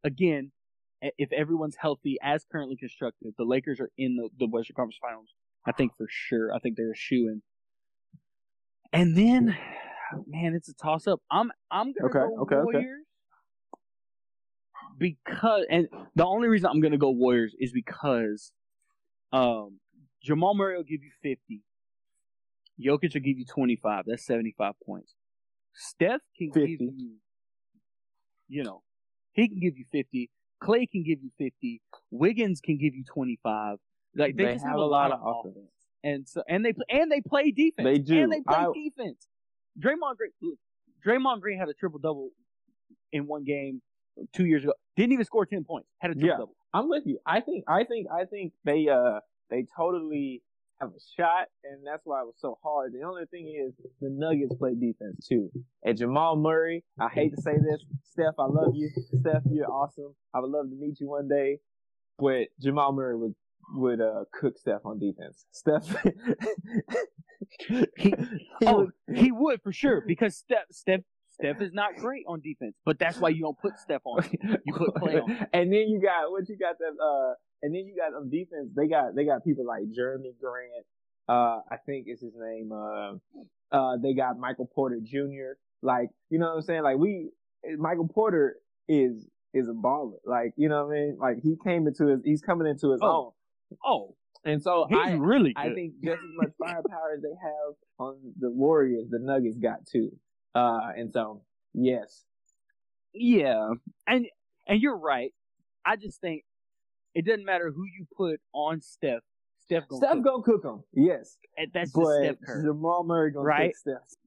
[0.03, 0.51] again,
[1.01, 5.33] if everyone's healthy as currently constructed, the Lakers are in the, the Western Conference Finals.
[5.65, 6.53] I think for sure.
[6.53, 7.41] I think they're a shoe in.
[8.91, 9.57] And then,
[10.27, 11.21] man, it's a toss up.
[11.29, 12.63] I'm I'm gonna Okay, go okay, okay.
[12.77, 13.05] Warriors
[14.99, 18.51] because, and the only reason I'm gonna go Warriors is because,
[19.31, 19.79] um,
[20.21, 21.61] Jamal Murray will give you 50.
[22.79, 24.05] Jokic will give you 25.
[24.07, 25.15] That's 75 points.
[25.73, 26.77] Steph can 50.
[26.77, 27.11] give you,
[28.47, 28.81] you know,
[29.31, 30.29] he can give you 50.
[30.61, 31.81] Clay can give you 50.
[32.11, 33.77] Wiggins can give you 25.
[34.15, 35.55] Like they, They just have have, a a lot lot of of offense.
[35.57, 35.71] offense,
[36.03, 37.85] and so and they and they play defense.
[37.85, 38.23] They do.
[38.23, 39.27] and they play I- defense.
[39.79, 40.57] Draymond Green, look,
[41.05, 42.31] Draymond Green had a triple double
[43.13, 43.81] in one game
[44.33, 44.73] two years ago.
[44.97, 45.87] Didn't even score 10 points.
[45.99, 46.37] Had a triple Yeah.
[46.37, 46.55] double.
[46.73, 47.19] I'm with you.
[47.25, 50.41] I think I think I think they uh they totally
[50.79, 52.93] have a shot and that's why it was so hard.
[52.93, 55.51] The only thing is the Nuggets play defense too.
[55.83, 58.89] And Jamal Murray, I hate to say this, Steph, I love you.
[59.19, 60.15] Steph, you're awesome.
[60.33, 61.59] I would love to meet you one day.
[62.17, 63.35] But Jamal Murray would
[63.75, 65.45] would uh cook Steph on defense.
[65.51, 65.85] Steph
[67.67, 68.13] He- he
[68.65, 72.75] oh, would- he would for sure because Steph Steph Steph is not great on defense,
[72.85, 74.23] but that's why you don't put Steph on.
[74.65, 75.47] You put Clay on.
[75.53, 78.69] and then you got what you got that uh and then you got on defense
[78.75, 80.85] they got they got people like Jerami Grant
[81.27, 83.13] uh I think is his name uh
[83.71, 85.57] uh they got Michael Porter Jr.
[85.81, 86.83] like you know what I'm saying?
[86.83, 87.29] Like we
[87.77, 88.57] Michael Porter
[88.87, 90.19] is is a baller.
[90.25, 91.17] Like you know what I mean?
[91.19, 93.33] Like he came into his he's coming into his Oh,
[93.83, 95.71] Oh, and so he's I really good.
[95.71, 99.85] I think just as much firepower as they have on the Warriors the Nuggets got
[99.85, 100.11] too.
[100.55, 101.41] Uh and so
[101.73, 102.23] yes.
[103.13, 103.71] Yeah,
[104.07, 104.27] and
[104.67, 105.33] and you're right.
[105.85, 106.43] I just think
[107.19, 109.23] it doesn't matter who you put on Steph.
[109.59, 110.23] Steph gonna Steph cook.
[110.23, 112.63] gonna cook them yes And that's just but Steph Curry.
[112.65, 113.67] Jamal Murray gonna Right?
[113.69, 114.17] cook Steph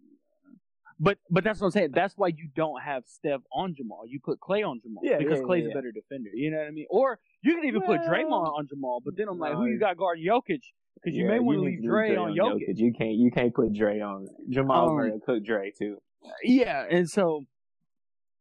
[1.00, 1.90] But but that's what I'm saying.
[1.94, 4.02] That's why you don't have Steph on Jamal.
[4.06, 6.30] You put Clay on Jamal Yeah, because yeah, Clay's yeah, a better defender.
[6.32, 6.86] You know what I mean?
[6.90, 9.00] Or you can even put Well, Draymond on Jamal.
[9.04, 10.60] But then I'm like, who you got guarding Jokic?
[10.94, 12.76] Because you may want to leave Dre on Jokic.
[12.78, 15.96] You can't you can't put Dre on Jamal Um, Murray cook Dre too.
[16.44, 17.46] Yeah, and so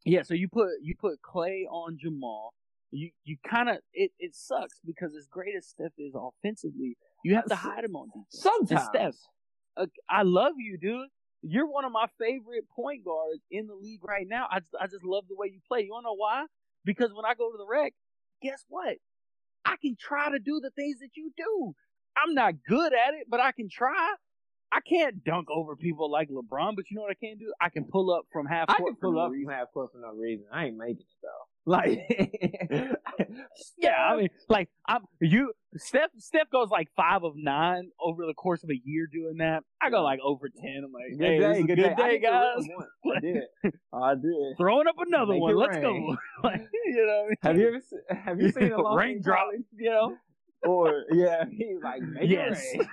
[0.04, 2.54] yeah, so you put you put Clay on Jamal.
[2.92, 7.34] You you kind of it, it sucks because as great as Steph is offensively, you
[7.34, 8.44] have to hide him on defense.
[8.60, 9.14] And Sometimes Steph,
[9.76, 11.08] uh, I love you, dude.
[11.42, 14.46] You're one of my favorite point guards in the league right now.
[14.50, 15.80] I just, I just love the way you play.
[15.80, 16.44] You wanna know why?
[16.84, 17.94] Because when I go to the rec,
[18.42, 18.96] guess what?
[19.64, 21.74] I can try to do the things that you do.
[22.16, 24.14] I'm not good at it, but I can try.
[24.72, 27.52] I can't dunk over people like LeBron, but you know what I can do?
[27.60, 28.80] I can pull up from half court.
[28.80, 29.46] I can pull up reason.
[29.46, 30.46] from half court for no reason.
[30.52, 31.28] I ain't making it though.
[31.64, 32.00] Like
[33.78, 35.52] Yeah, I mean, like I'm you.
[35.76, 39.62] Steph Steph goes like five of nine over the course of a year doing that.
[39.80, 40.82] I go like over ten.
[40.84, 42.66] I'm like, good hey, day, is a good, good day, day, guys.
[43.16, 43.42] I did.
[43.92, 44.56] I did.
[44.58, 45.56] Throwing up another Make one.
[45.56, 46.16] Let's rain.
[46.16, 46.16] go.
[46.48, 47.56] like, you know, what I mean?
[47.56, 49.46] Have you ever se- have you seen a long raindrop?
[49.76, 50.16] You know,
[50.66, 52.60] Or yeah, he's like make Yes.
[52.74, 52.88] it rain.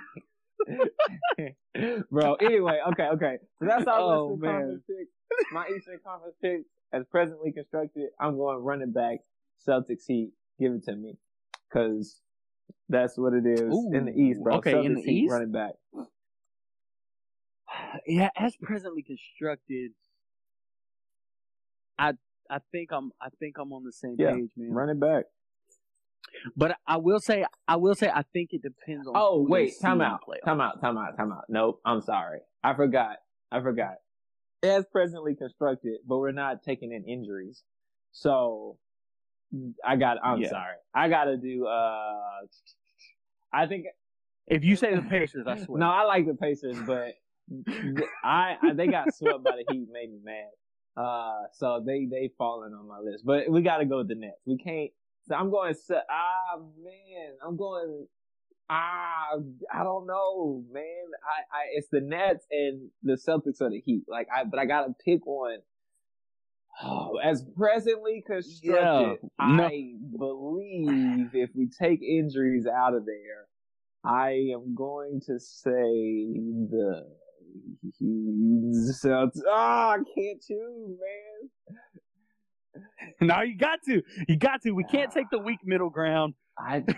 [2.10, 3.38] Bro, anyway, okay, okay.
[3.58, 4.60] So that's our Oh, Western man.
[4.60, 5.52] Conference picks.
[5.52, 9.18] My Eastern Conference picks, as presently constructed, I'm going running back
[9.66, 10.32] Celtics Heat.
[10.58, 11.16] Give it to me,
[11.68, 12.20] because
[12.88, 14.56] that's what it is in the East, bro.
[14.56, 15.32] okay, Celtics in the Heat East?
[15.32, 15.72] running back.
[18.06, 18.30] yeah.
[18.36, 19.92] As presently constructed,
[21.98, 22.14] I
[22.50, 24.72] I think I'm I think I'm on the same Yeah, page, man.
[24.72, 25.24] Running back.
[26.56, 29.14] But I will say I will say I think it depends on.
[29.16, 31.44] Oh wait, time out, time out, time out, time out.
[31.48, 32.40] Nope, I'm sorry.
[32.62, 33.16] I forgot.
[33.52, 33.94] I forgot.
[34.62, 37.62] As presently constructed, but we're not taking in injuries.
[38.12, 38.76] So
[39.84, 40.18] I got.
[40.22, 40.50] I'm Yeah.
[40.50, 40.74] sorry.
[40.94, 41.66] I got to do.
[41.66, 42.40] uh
[43.52, 43.86] I think
[44.46, 45.78] If you say the Pacers, I swear.
[45.80, 45.86] no.
[45.90, 47.14] I like the Pacers, but
[48.22, 50.50] I, I they got swept by the Heat, made me mad.
[50.96, 54.14] Uh, so they they falling on my list, but we got to go with the
[54.14, 54.40] Nets.
[54.46, 54.90] We can't.
[55.30, 55.74] So I'm going.
[56.10, 58.08] Ah man, I'm going.
[58.68, 59.36] Ah,
[59.72, 60.82] I don't know, man.
[60.82, 64.04] I, I it's the Nets and the Celtics or the Heat.
[64.08, 65.58] Like I, but I gotta pick one.
[66.82, 69.66] Oh, as presently constructed, Yeah, no.
[69.66, 73.46] I believe if we take injuries out of there,
[74.04, 77.06] I am going to say the
[78.02, 79.42] Celtics.
[79.48, 81.50] Ah, I can't choose, man.
[83.20, 84.02] no, you got to.
[84.28, 84.72] You got to.
[84.72, 86.34] We can't take the weak middle ground.
[86.58, 86.84] I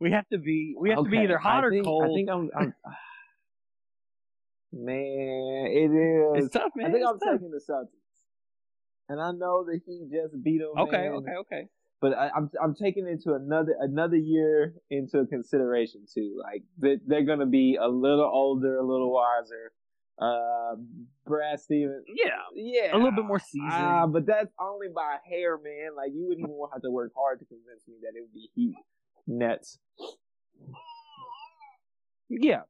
[0.00, 0.74] We have to be.
[0.78, 2.04] We have to be either hot I or think, cold.
[2.04, 2.50] I think I'm.
[2.54, 2.74] I'm
[4.72, 6.44] man, it is.
[6.44, 6.86] it's tough, man.
[6.86, 7.40] I think It's I'm tough.
[7.40, 7.88] taking the Celtics,
[9.08, 10.72] and I know that he just beat them.
[10.78, 11.68] Okay, man, okay, okay.
[12.02, 16.38] but I, I'm I'm taking into another another year into consideration too.
[16.42, 19.72] Like they, they're gonna be a little older, a little wiser.
[20.18, 20.76] Uh,
[21.26, 23.70] Brad Stevens, Yeah, yeah, a little bit more seasoned.
[23.70, 25.90] Ah, but that's only by hair, man.
[25.94, 28.48] Like you wouldn't even have to work hard to convince me that it would be
[28.54, 28.76] Heat
[29.26, 29.78] Nets.
[32.30, 32.62] yeah.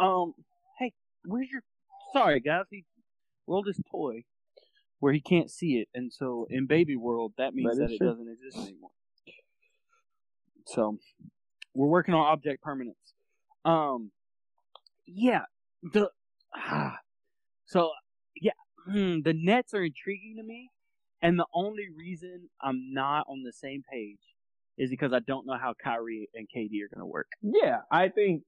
[0.00, 0.34] Um.
[0.78, 0.92] Hey,
[1.24, 1.62] where's your?
[2.12, 2.64] Sorry, guys.
[2.70, 2.84] He
[3.46, 4.24] rolled his toy
[5.00, 7.98] where he can't see it, and so in baby world that means That that, it
[7.98, 8.08] true.
[8.08, 8.90] doesn't exist anymore.
[10.66, 10.98] So
[11.74, 12.96] we're working on object permanence.
[13.66, 14.10] Um.
[15.06, 15.42] Yeah.
[15.82, 16.08] The.
[16.56, 16.98] Ah,
[17.66, 17.90] so
[18.40, 18.52] yeah,
[18.86, 20.70] hmm, the Nets are intriguing to me,
[21.22, 24.20] and the only reason I'm not on the same page
[24.76, 27.28] is because I don't know how Kyrie and KD are going to work.
[27.42, 28.42] Yeah, I think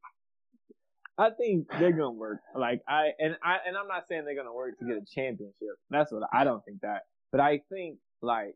[1.19, 2.41] I think they're gonna work.
[2.55, 5.77] Like I and I and I'm not saying they're gonna work to get a championship.
[5.89, 7.03] That's what I don't think that.
[7.33, 8.55] But I think like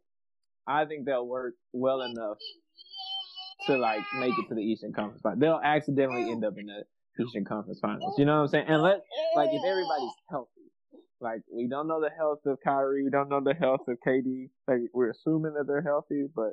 [0.66, 2.36] I think they'll work well enough
[3.66, 5.40] to like make it to the Eastern Conference Finals.
[5.40, 6.84] They'll accidentally end up in the
[7.18, 8.14] Eastern Conference Finals.
[8.18, 8.66] You know what I'm saying?
[8.68, 9.00] And let
[9.36, 10.50] like if everybody's healthy.
[11.20, 14.48] Like we don't know the health of Kyrie, we don't know the health of KD.
[14.66, 16.52] Like we're assuming that they're healthy, but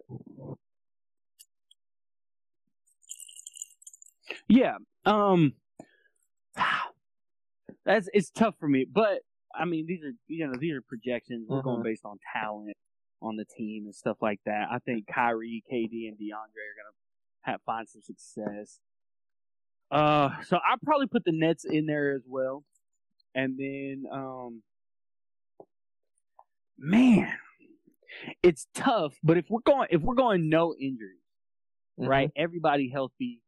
[4.47, 4.77] Yeah.
[5.05, 5.53] Um
[7.85, 9.19] that's it's tough for me, but
[9.55, 11.47] I mean these are you know these are projections.
[11.47, 11.83] We're going Mhm.
[11.85, 12.75] based on talent
[13.21, 14.67] on the team and stuff like that.
[14.69, 16.95] I think Kyrie, KD, and DeAndre are gonna
[17.41, 18.79] have find some success.
[19.89, 22.63] Uh, so I probably put the Nets in there as well,
[23.33, 24.61] and then um,
[26.77, 27.31] man,
[28.43, 29.13] it's tough.
[29.23, 31.13] But if we're going if we're going no injuries,
[31.99, 32.09] Mm-hmm.
[32.11, 32.31] right?
[32.35, 33.41] Everybody healthy,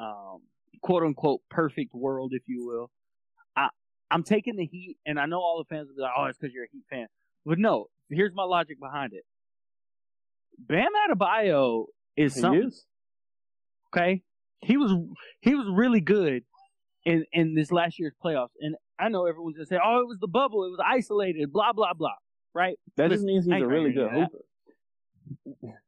[0.00, 0.40] um,
[0.80, 2.90] quote unquote perfect world, if you will.
[3.54, 3.68] I
[4.10, 6.38] I'm taking the Heat, and I know all the fans will be like, "Oh, it's
[6.38, 7.08] because you're a Heat fan,"
[7.44, 7.88] but no.
[8.08, 9.24] Here's my logic behind it.
[10.58, 12.68] Bam Adebayo is He something.
[12.68, 12.86] is.
[13.94, 14.22] Okay,
[14.62, 14.92] he was
[15.40, 16.44] he was really good
[17.04, 20.18] in in this last year's playoffs, and I know everyone's gonna say, "Oh, it was
[20.20, 22.14] the bubble, it was isolated," blah blah blah,
[22.54, 22.78] right?
[22.96, 25.78] That just means he's a really good hooper.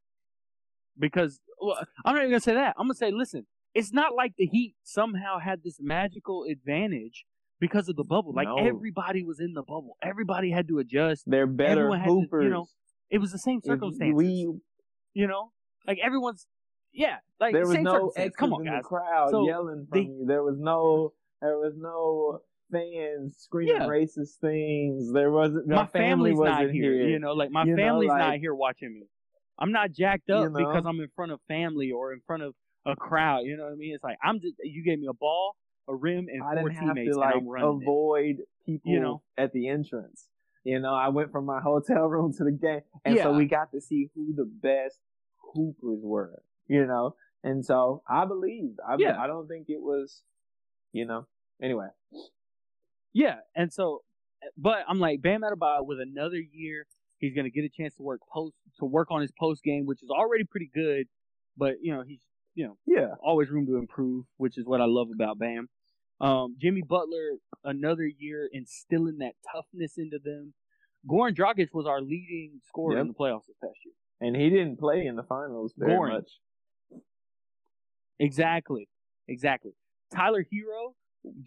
[0.99, 2.75] because well, I'm not even gonna say that.
[2.79, 7.25] I'm gonna say, listen, it's not like the Heat somehow had this magical advantage
[7.61, 8.33] because of the bubble.
[8.35, 8.57] Like No.
[8.59, 9.97] everybody was in the bubble.
[10.03, 11.25] Everybody had to adjust.
[11.27, 12.67] They're better had to, you know,
[13.11, 14.15] It was the same circumstances.
[14.15, 14.53] We
[15.15, 15.53] you know,
[15.87, 16.47] like everyone's
[16.95, 18.83] yeah, like there was same no Come on, guys.
[18.83, 20.25] the crowd So, yelling from they- you.
[20.27, 22.41] There was no there was no
[22.73, 23.87] fans screaming Yeah.
[23.87, 25.13] racist things.
[25.13, 26.93] There wasn't my my family family's wasn't not here.
[26.95, 29.07] You know, like my You know, family's not here watching me.
[29.59, 30.59] I'm not jacked up You know?
[30.59, 32.55] because I'm in front of family or in front of
[32.87, 33.41] a crowd.
[33.45, 33.95] You know what I mean?
[33.95, 35.57] It's like I'm just you gave me a ball,
[35.89, 37.85] a rim, and I four teammates, to like and I'm running it.
[37.85, 38.37] avoid
[38.67, 39.23] people You know?
[39.37, 40.29] at the entrance.
[40.65, 43.71] You know, I went from my hotel room to the game, and so we got
[43.73, 44.99] to see who the best
[45.55, 46.43] hoopers were.
[46.69, 48.77] You know, and so I believe.
[48.87, 49.21] I Yeah.
[49.21, 50.23] I don't think it was.
[50.93, 51.27] You know.
[51.63, 51.87] Anyway,
[53.13, 54.03] Yeah, and so,
[54.57, 56.87] but I'm like Bam Adebayo with another year,
[57.19, 60.03] he's gonna get a chance to work post to work on his post game, which
[60.03, 61.07] is already pretty good.
[61.57, 62.21] But you know he's
[62.55, 65.69] you know yeah, always room to improve, which is what I love about Bam.
[66.21, 70.55] Um, Jimmy Butler another year instilling that toughness into them.
[71.09, 73.95] Goran Dragic was our leading scorer in the playoffs this past year.
[74.21, 76.15] and he didn't play in the finals very Boring.
[76.15, 76.31] much.
[78.19, 78.89] Exactly,
[79.29, 79.73] exactly.
[80.15, 80.95] Tyler Herro,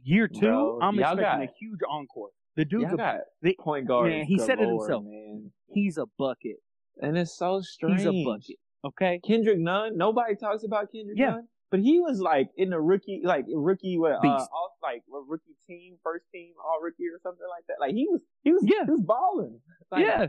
[0.04, 2.30] year two, Bro, I'm expecting got- a huge encore.
[2.56, 4.10] The dude's a the- point guard.
[4.10, 5.04] man, he said it himself.
[5.06, 6.58] man, he's a bucket.
[7.02, 7.98] and it's so strange.
[8.00, 8.56] He's a bucket.
[8.84, 9.20] Okay.
[9.24, 9.96] Kendrick Nunn.
[9.98, 11.32] Nobody talks about Kendrick Yeah.
[11.32, 15.20] Nunn, but he was like in the rookie, like rookie, what, uh, all, like a
[15.28, 17.76] rookie team, first team, all rookie or something like that.
[17.80, 18.86] Like he was, he was, Yeah.
[18.86, 19.62] he was balling.
[19.92, 20.28] Like, yeah.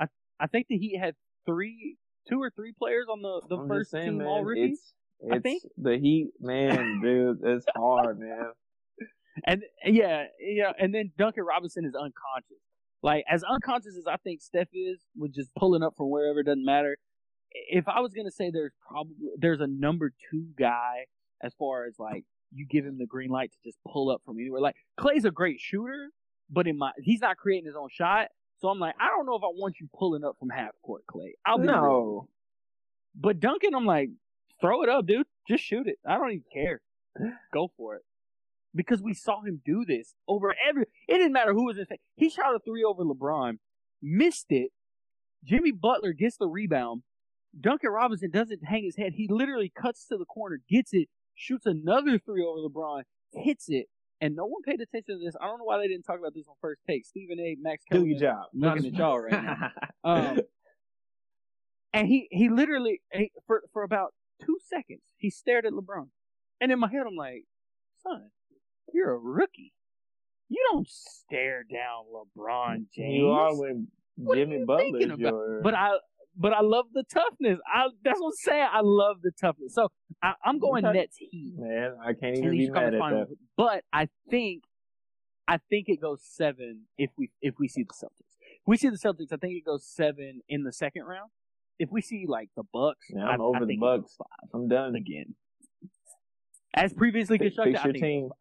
[0.00, 0.06] I
[0.40, 1.14] I think the Heat had
[1.46, 1.96] three,
[2.28, 4.92] two or three players on the the I'm first saying, team man, all rookies, It's,
[5.20, 5.62] it's I think.
[5.78, 7.38] the Heat, man, dude.
[7.44, 8.50] It's hard, man.
[9.44, 12.62] and yeah, yeah, and then Duncan Robinson is unconscious.
[13.02, 16.64] Like as unconscious as I think Steph is, with just pulling up from wherever doesn't
[16.64, 16.96] matter.
[17.52, 21.06] If I was gonna say there's probably there's a number two guy
[21.42, 24.38] as far as like you give him the green light to just pull up from
[24.38, 24.60] anywhere.
[24.60, 26.10] Like Clay's a great shooter,
[26.50, 28.28] but in my he's not creating his own shot.
[28.58, 31.02] So I'm like, I don't know if I want you pulling up from half court,
[31.06, 31.34] Clay.
[31.44, 31.74] I'll be real.
[31.74, 32.28] no.
[33.14, 34.10] But Duncan, I'm like,
[34.60, 35.26] throw it up, dude.
[35.48, 35.98] Just shoot it.
[36.06, 36.80] I don't even care.
[37.52, 38.02] Go for it.
[38.74, 40.82] Because we saw him do this over every.
[41.08, 41.86] It didn't matter who was in.
[42.14, 43.58] He shot a three over LeBron,
[44.02, 44.70] missed it.
[45.44, 47.02] Jimmy Butler gets the rebound.
[47.58, 49.12] Duncan Robinson doesn't hang his head.
[49.14, 53.02] He literally cuts to the corner, gets it, shoots another three over LeBron,
[53.32, 53.86] hits it,
[54.20, 55.34] and no one paid attention to this.
[55.40, 57.04] I don't know why they didn't talk about this on first take.
[57.04, 57.56] Stephen A.
[57.60, 58.46] Max Do your job.
[58.54, 59.70] looking at y'all right now.
[60.04, 60.38] Um,
[61.92, 66.06] and he he literally he, for for about two seconds he stared at LeBron,
[66.60, 67.44] and in my head I'm like,
[68.02, 68.30] son,
[68.92, 69.72] you're a rookie.
[70.48, 73.14] You don't stare down LeBron James.
[73.14, 75.60] you are when What Jimmy you Butler's your.
[75.62, 75.96] But I
[76.36, 77.58] but I love the toughness.
[77.66, 78.68] I that's what I'm saying.
[78.72, 79.74] I love the toughness.
[79.74, 79.88] So
[80.22, 80.98] I, I'm going Okay.
[80.98, 83.28] Nets Heat man, I can't even the be Eastern mad at Finals.
[83.30, 83.36] that.
[83.56, 84.64] But I think
[85.48, 88.36] I think it goes seven if we if we see the Celtics.
[88.40, 91.30] If we see the Celtics, I think it goes seven in the second round.
[91.78, 94.16] If we see like the Bucks, Yeah, I, I'm over I the think it Bucks.
[94.16, 94.94] five I'm done.
[94.96, 95.34] again.
[96.74, 98.28] As previously Fix constructed, fix I your think team.
[98.28, 98.38] five.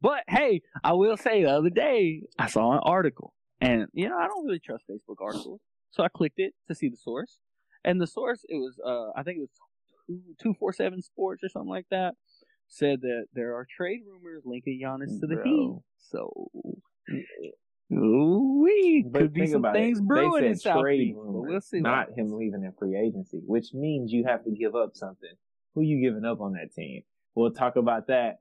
[0.00, 4.18] But hey, I will say the other day I saw an article, and you know
[4.18, 5.60] I don't really trust Facebook articles,
[5.90, 7.38] so I clicked it to see the source,
[7.84, 9.50] and the source it was uh I think it was
[10.06, 12.14] two two four seven Sports or something like that
[12.68, 15.44] said that there are trade rumors linking Giannis to the Bro.
[15.44, 16.50] Heat, so.
[17.94, 20.04] We could be some things it.
[20.04, 21.80] brewing they in South trade Beach, rumors, we'll see.
[21.80, 22.32] not happens.
[22.32, 25.28] him leaving in free agency, which means you have to give up something.
[25.74, 27.02] Who you giving up on that team?
[27.34, 28.38] We'll talk about that.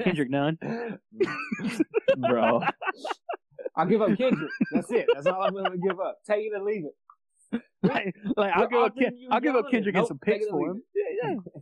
[0.00, 0.58] Kendrick Nunn.
[2.18, 2.60] bro.
[3.80, 4.50] I'll give up Kendrick.
[4.72, 5.06] That's it.
[5.14, 6.18] That's all I'm willing to give up.
[6.26, 7.62] Take it or leave it.
[7.82, 9.70] like, like I'll give up, Ken- I'll give up.
[9.70, 10.82] Kendrick and Nope, some picks for him.
[10.94, 11.60] Yeah, yeah.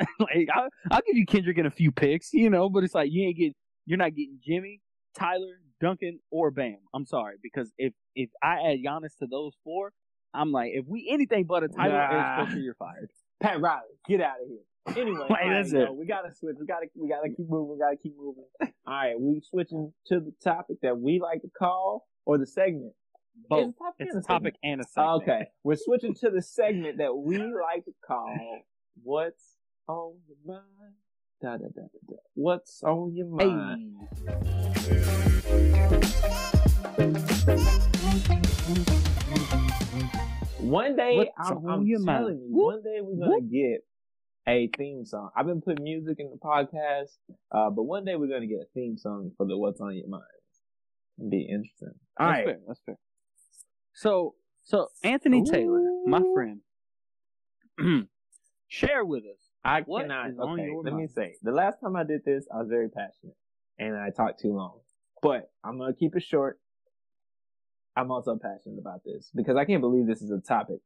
[0.20, 3.10] like I'll, I'll give you Kendrick and a few picks, you know, but it's like
[3.10, 3.52] you ain't get,
[3.86, 4.80] you're not getting Jimmy,
[5.16, 6.78] Tyler, Duncan, or Bam.
[6.94, 9.92] I'm sorry because if if I add Giannis to those four,
[10.34, 12.10] I'm like, if we anything but a Tyler Nah.
[12.12, 13.10] Erik Spoelstra, you're fired.
[13.40, 14.58] Pat Riley, get out of here.
[14.96, 15.94] Anyway, Like, that's it.
[15.94, 16.56] we gotta switch.
[16.58, 17.72] We gotta we gotta keep moving.
[17.76, 18.44] We gotta keep moving.
[18.60, 22.92] All right, we switching to the topic that we like to call or the segment.
[23.48, 23.60] Both.
[23.62, 25.22] Is it topic It's and a topic and a segment.
[25.22, 28.34] Okay, we're switching to the segment that we like to call
[29.02, 29.56] "What's
[29.86, 30.94] on Your Mind."
[31.40, 32.16] Da, da, da, da, da.
[32.34, 33.94] What's on your mind?
[34.18, 35.48] Hey.
[40.60, 42.18] One day, What's I'm, on I'm your mind?
[42.18, 43.84] telling you, one day we're gonna get
[44.48, 45.30] a theme song.
[45.36, 47.16] I've been putting music in the podcast,
[47.52, 50.08] uh, but one day we're gonna get a theme song for the "What's on Your
[50.08, 50.24] Mind."
[51.18, 51.92] It'd be interesting.
[52.18, 52.58] All That's right, fair.
[52.66, 52.98] That's fair.
[53.92, 54.34] So,
[54.64, 56.60] so Anthony Taylor, my friend,
[58.68, 59.38] share with us.
[59.64, 60.30] I What cannot.
[60.30, 61.34] is on okay, your let me say.
[61.42, 63.36] The last time I did this, I was very passionate,
[63.78, 64.78] and I talked too long.
[65.20, 66.58] But I'm gonna keep it short.
[67.96, 70.78] I'm also passionate about this because I can't believe this is a topic.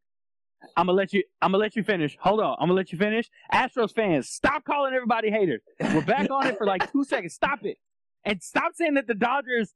[0.76, 1.22] I'm gonna let you.
[1.40, 2.16] I'm gonna let you finish.
[2.20, 2.56] Hold on.
[2.58, 3.28] I'm gonna let you finish.
[3.52, 5.62] Astros fans, stop calling everybody haters.
[5.80, 7.34] We're back on it for like two seconds.
[7.34, 7.78] Stop it,
[8.24, 9.74] and stop saying that the Dodgers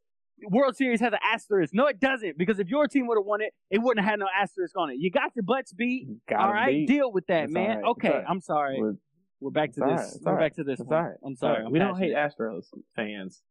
[0.51, 1.73] World Series has an asterisk.
[1.75, 2.37] No, it doesn't.
[2.39, 4.91] Because if your team would have won it, it wouldn't have had no asterisk on
[4.91, 4.97] it.
[4.99, 6.09] You got your butts beat.
[6.37, 6.87] All right, be.
[6.87, 7.79] deal with that, It's man.
[7.79, 7.85] right.
[7.87, 8.25] Okay, right.
[8.29, 8.81] I'm sorry.
[8.81, 8.97] We're-
[9.41, 10.21] We're back to this.
[10.25, 10.33] right.
[10.33, 11.17] We're back to this It's all right.
[11.25, 11.57] I'm sorry.
[11.57, 11.73] I'm sorry.
[11.73, 12.15] we don't hate.
[12.15, 12.65] Astros
[12.95, 13.43] fans.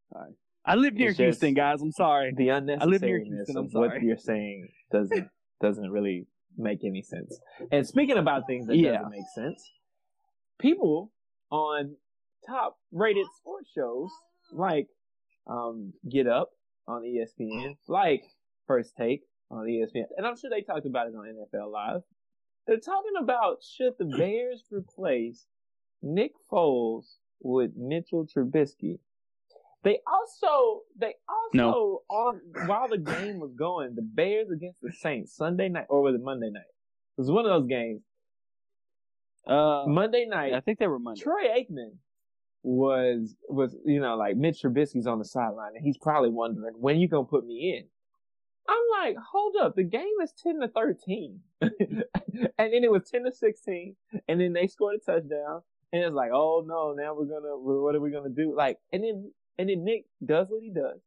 [0.66, 1.82] I live near It's Houston, guys.
[1.82, 2.34] I'm sorry.
[2.36, 2.52] The
[2.86, 5.30] live near Houston, I'm of what you're saying doesn't
[5.62, 6.26] doesn't really
[6.58, 7.40] make any sense.
[7.72, 8.94] And speaking about things that Yeah.
[8.94, 9.64] doesn't make sense,
[10.60, 11.12] people
[11.52, 11.96] on
[12.48, 14.10] top rated sports shows
[14.52, 14.88] like
[15.48, 16.50] um, Get Up
[16.88, 18.24] on ESPN, like
[18.68, 22.02] First Take on ESPN, and I'm sure they talked about it on NFL Live.
[22.68, 25.46] They're talking about should the Bears replace
[26.02, 29.00] Nick Foles with Mitchell Trubisky.
[29.86, 32.02] They also they also No.
[32.10, 36.16] on while the game was going, the Bears against the Saints Sunday night or was
[36.16, 36.64] it Monday night?
[37.18, 38.02] It was one of those games.
[39.48, 41.22] Uh, Monday night, I think they were Monday.
[41.22, 41.98] Troy Aikman
[42.64, 46.98] was was you know like Mitch Trubisky's on the sideline and he's probably wondering when
[46.98, 47.86] you gonna put me in.
[48.68, 51.72] I'm like, hold up, the game is ten to thirteen, and
[52.58, 53.96] then it was ten to sixteen,
[54.28, 55.62] and then they scored a touchdown,
[55.94, 58.56] and it's like, oh no, now we're gonna what are we gonna do?
[58.58, 61.00] Like, and then and then Nick does what he does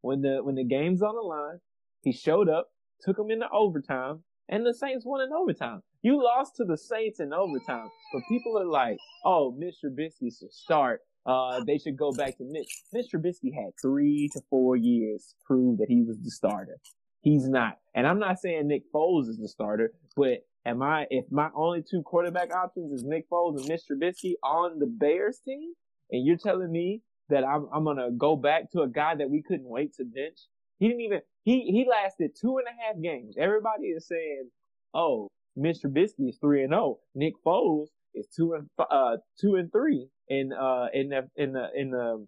[0.00, 1.60] when the when the game's on the line.
[2.02, 2.68] He showed up,
[3.00, 5.82] took them into overtime, and the Saints won in overtime.
[6.02, 10.52] You lost to the Saints in overtime, but people are like, "Oh, Mitch Trubisky should
[10.52, 11.00] start.
[11.24, 15.34] Uh, they should go back to Mitch." Mitch Trubisky had three to four years to
[15.46, 16.78] prove that he was the starter.
[17.22, 21.06] He's not, and I'm not saying Nick Foles is the starter, but am I?
[21.08, 25.38] If my only two quarterback options is Nick Foles and Mitch Trubisky on the Bears
[25.38, 25.72] team,
[26.10, 29.42] and you're telling me that I'm I'm gonna go back to a guy that we
[29.42, 30.38] couldn't wait to bench.
[30.78, 33.36] He didn't even he he lasted two and a half games.
[33.38, 34.50] Everybody is saying,
[34.92, 35.86] "Oh, Mr.
[35.86, 36.82] Trubisky is three and zero.
[36.82, 37.00] Oh.
[37.14, 41.68] Nick Foles is two and uh two and three in uh in the in the
[41.74, 42.26] in the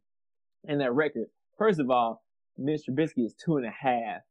[0.64, 1.26] in that record."
[1.58, 2.22] First of all,
[2.58, 2.90] Mr.
[2.90, 4.22] Trubisky is two and a half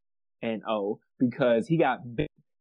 [0.41, 1.99] and zero because he got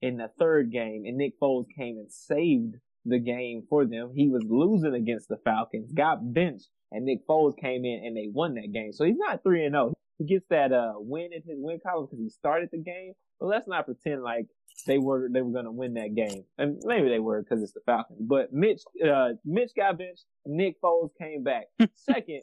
[0.03, 2.77] in the third game, and Nick Foles came and saved
[3.07, 4.13] the game for them.
[4.15, 8.29] He was losing against the Falcons, got benched, and Nick Foles came in and they
[8.33, 8.93] won that game.
[8.93, 9.91] So he's not three and zero.
[9.91, 9.95] Oh.
[10.19, 13.13] He gets that uh win in his win column because he started the game.
[13.41, 14.47] But let's not pretend like
[14.87, 17.73] they were they were going to win that game, and maybe they were because it's
[17.73, 18.21] the Falcons.
[18.21, 20.25] But Mitch uh Mitch got benched.
[20.47, 21.65] Nick Foles came back.
[21.95, 22.43] Second,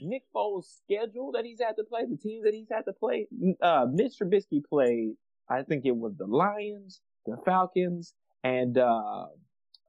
[0.00, 3.28] Nick Foles' schedule that he's had to play, the teams that he's had to play.
[3.60, 5.14] Uh, Mitch Trubisky played.
[5.48, 9.26] I think it was the Lions, the Falcons, and uh,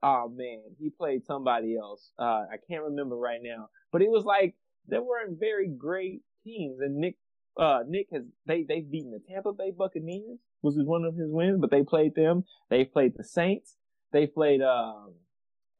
[0.04, 2.10] oh man, he played somebody else.
[2.18, 4.54] Uh, I can't remember right now, but it was like
[4.88, 6.78] they weren't very great teams.
[6.80, 7.16] And Nick,
[7.58, 11.30] uh, Nick has they they've beaten the Tampa Bay Buccaneers, which is one of his
[11.30, 12.44] wins, but they played them.
[12.70, 13.76] They played the Saints.
[14.12, 15.14] They played um,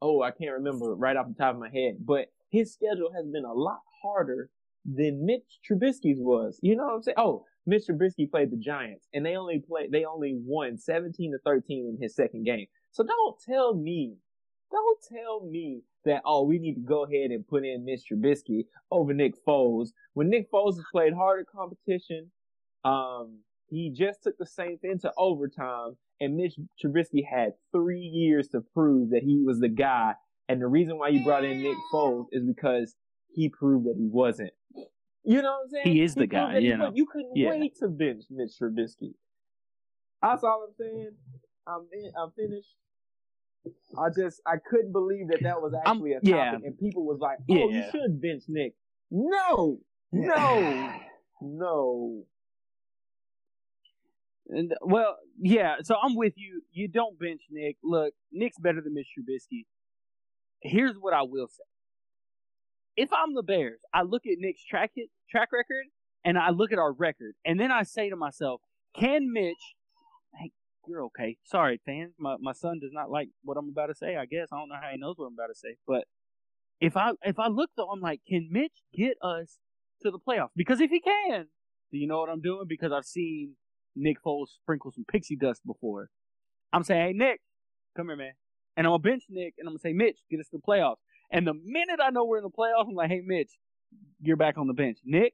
[0.01, 3.25] oh I can't remember right off the top of my head, but his schedule has
[3.27, 4.49] been a lot harder
[4.85, 6.59] than Mitch Trubisky's was.
[6.61, 7.15] You know what I'm saying?
[7.17, 11.37] Oh, Mitch Trubisky played the Giants, and they only played they only won 17 to
[11.45, 12.67] 13 in his second game.
[12.95, 14.15] So don't tell me,
[14.71, 18.67] don't tell me that oh we need to go ahead and put in Mitch Trubisky
[18.89, 22.31] over Nick Foles when Nick Foles has played harder competition.
[22.85, 28.61] Um, he just took the Saints into overtime, and Mitch Trubisky had three years to
[28.61, 30.13] prove that he was the guy.
[30.47, 32.95] And the reason why you brought in Nick Foles is because
[33.27, 34.53] he proved that he wasn't.
[35.25, 35.95] You know what I'm saying?
[35.97, 36.59] He is the guy.
[36.59, 37.49] You know, you couldn't yeah.
[37.49, 39.15] wait to bench Mitch Trubisky.
[40.21, 41.11] That's all I'm saying.
[41.67, 42.75] I'm in, I'm finished.
[43.97, 46.53] I just I couldn't believe that that was actually a topic, yeah.
[46.53, 47.85] and people was like, "Oh, yeah.
[47.85, 48.73] you should bench Nick."
[49.11, 49.79] No,
[50.11, 50.93] no,
[51.41, 52.23] no.
[54.47, 55.75] And well, yeah.
[55.83, 56.61] So I'm with you.
[56.71, 57.77] You don't bench Nick.
[57.83, 59.65] Look, Nick's better than Mitch Trubisky.
[60.61, 61.63] Here's what I will say.
[62.97, 65.85] If I'm the Bears, I look at Nick's track hit, track record
[66.23, 68.61] and I look at our record, and then I say to myself,
[68.97, 69.75] can Mitch
[70.87, 71.37] you're okay.
[71.43, 72.13] Sorry, fans.
[72.19, 74.15] My my son does not like what I'm about to say.
[74.15, 76.05] I guess I don't know how he knows what I'm about to say, but
[76.79, 79.57] if I if I look though, I'm like, can Mitch get us
[80.01, 80.49] to the playoffs?
[80.55, 81.47] Because if he can,
[81.91, 82.65] do you know what I'm doing?
[82.67, 83.53] Because I've seen
[83.95, 86.09] Nick Foles sprinkle some pixie dust before.
[86.73, 87.41] I'm saying, hey Nick,
[87.95, 88.33] come here, man,
[88.75, 90.97] and I'm gonna bench Nick, and I'm gonna say, Mitch, get us to the playoffs.
[91.31, 93.51] And the minute I know we're in the playoffs, I'm like, hey Mitch,
[94.21, 94.97] you're back on the bench.
[95.05, 95.33] Nick,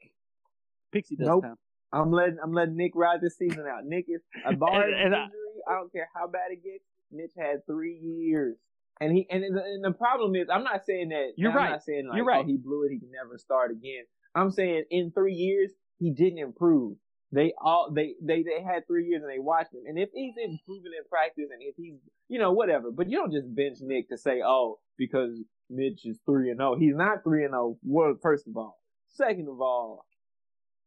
[0.92, 1.44] pixie dust nope.
[1.44, 1.56] time.
[1.94, 3.84] I'm letting I'm letting Nick ride this season out.
[3.84, 5.16] Nick is a bar and, and.
[5.16, 5.28] I,
[5.68, 6.84] I, don't care how bad it gets.
[7.12, 8.58] Mitch had three years,
[9.00, 11.72] and he and the, and the problem is I'm not saying that you're I'm right.
[11.72, 12.44] Not saying like, you're right.
[12.44, 12.92] Oh, he blew it.
[12.92, 14.04] He can never start again.
[14.34, 16.98] I'm saying in three years he didn't improve.
[17.34, 19.84] They all they they they had three years and they watched him.
[19.88, 21.96] And if he's improving in practice and if he's
[22.28, 25.32] you know whatever, but you don't just bench Nick to say oh because
[25.70, 26.74] Mitch is three and zero.
[26.74, 26.78] Oh.
[26.78, 27.62] He's not three and zero.
[27.62, 30.06] Oh, well, first of all, second of all,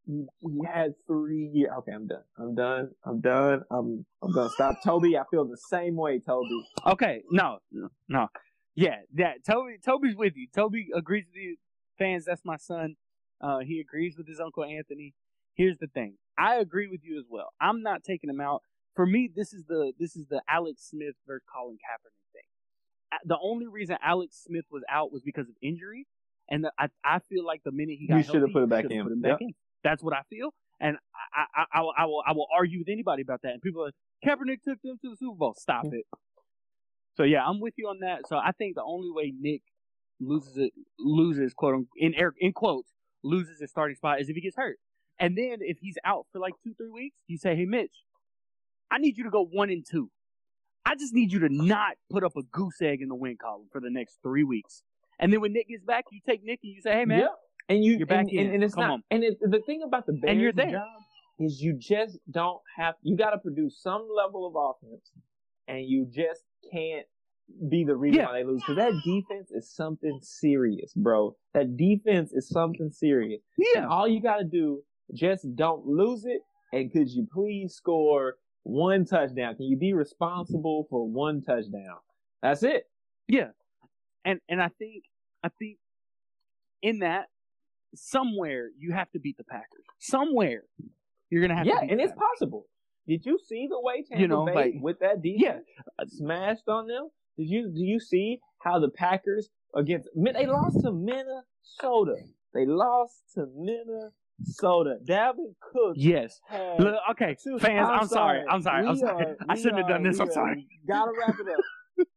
[0.07, 1.71] he had three years.
[1.79, 2.23] Okay, I'm done.
[2.39, 2.91] I'm done.
[3.05, 3.63] I'm done.
[3.71, 4.83] I'm I'm gonna stop.
[4.83, 6.65] Toby, I feel the same way, Toby.
[6.87, 7.59] Okay, no,
[8.09, 8.29] no,
[8.75, 9.79] yeah, that Toby.
[9.85, 10.49] Toby's with you.
[10.55, 11.57] Toby agrees with you.
[11.99, 12.97] Fans, that's my son.
[13.41, 15.15] Uh, he agrees with his uncle Anthony.
[15.55, 16.17] Here's the thing.
[16.37, 17.53] I agree with you as well.
[17.61, 18.63] I'm not taking him out.
[18.97, 23.21] For me, this is the this is the Alex Smith versus Colin Kaepernick thing.
[23.25, 26.07] The only reason Alex Smith was out was because of injury,
[26.49, 28.69] and the, I I feel like the minute he got you should have put it
[28.69, 29.03] back in.
[29.03, 29.43] Put him back yep.
[29.43, 29.55] in.
[29.85, 32.89] That's what I feel, and I, I, I, will, I will I will argue with
[32.89, 33.53] anybody about that.
[33.53, 35.55] And people are like, Kaepernick took them to the Super Bowl.
[35.57, 36.07] Stop it.
[37.17, 38.27] So yeah, I'm with you on that.
[38.27, 39.63] So I think the only way Nick
[40.21, 44.41] loses it loses quote in air in quotes loses his starting spot is if he
[44.41, 44.79] gets hurt.
[45.19, 47.95] And then if he's out for like two three weeks, you say, Hey Mitch,
[48.91, 50.11] I need you to go one and two.
[50.85, 53.69] I just need you to not put up a goose egg in the win column
[53.73, 54.83] for the next three weeks.
[55.19, 57.31] And then when Nick gets back, you take Nick and you say, "Hey man, yep.
[57.69, 58.47] And you you're back and, in.
[58.47, 58.93] And, and it's Come not.
[58.93, 59.03] On.
[59.11, 60.71] And it, the thing about the Bears and you're there.
[60.71, 60.87] job
[61.39, 62.95] is you just don't have.
[63.03, 65.11] You got to produce some level of offense,
[65.67, 66.43] and you just
[66.73, 67.07] can't
[67.69, 68.27] be the reason yeah.
[68.27, 68.63] why they lose.
[68.67, 71.37] Because that defense is something serious, bro.
[71.53, 73.41] That defense is something serious.
[73.57, 73.83] Yeah.
[73.83, 76.41] And all you got to do, just don't lose it.
[76.73, 79.57] And could you please score one touchdown?
[79.57, 81.99] Can you be responsible for one touchdown?
[82.43, 82.85] That's it.
[83.29, 83.49] Yeah.
[84.25, 85.05] And and I think
[85.43, 85.79] I think
[86.83, 87.27] in that
[87.95, 89.85] somewhere you have to beat the Packers.
[89.99, 90.65] Somewhere
[91.31, 91.87] you're gonna have yeah, to.
[91.87, 92.67] Yeah, and it's possible.
[93.07, 95.83] Did you see the way Tampa you know, Bay like, with that defense yeah.
[95.99, 97.11] Uh, smashed on them?
[97.37, 100.09] Did you do you see how the Packers against.
[100.15, 102.17] They lost to Minnesota.
[102.53, 104.99] They lost to Minnesota.
[105.05, 105.95] Dalvin Cook.
[105.97, 106.41] Yes.
[106.79, 108.45] Look, okay, fans, I'm, sorry.
[108.49, 108.87] I'm sorry.
[108.87, 109.27] I'm sorry.
[109.27, 110.21] are- I shouldn't have done this.
[110.21, 110.67] I'm are- sorry.
[110.89, 112.07] Gotta wrap it up.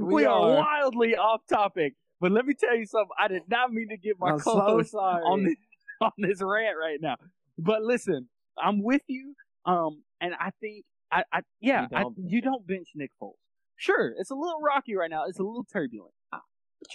[0.00, 1.94] We, are, wildly off topic.
[2.20, 3.10] But let me tell you something.
[3.18, 5.22] I did not mean to get my I'm so sorry.
[5.24, 5.56] on this
[6.00, 7.16] on this rant right now.
[7.58, 9.34] But listen, I'm with you.
[9.64, 13.34] Um, and I think I, I yeah, You don't bench you don't bench Nick Foles.
[13.76, 15.24] Sure, it's a little rocky right now.
[15.28, 16.12] It's a little turbulent.
[16.30, 16.40] But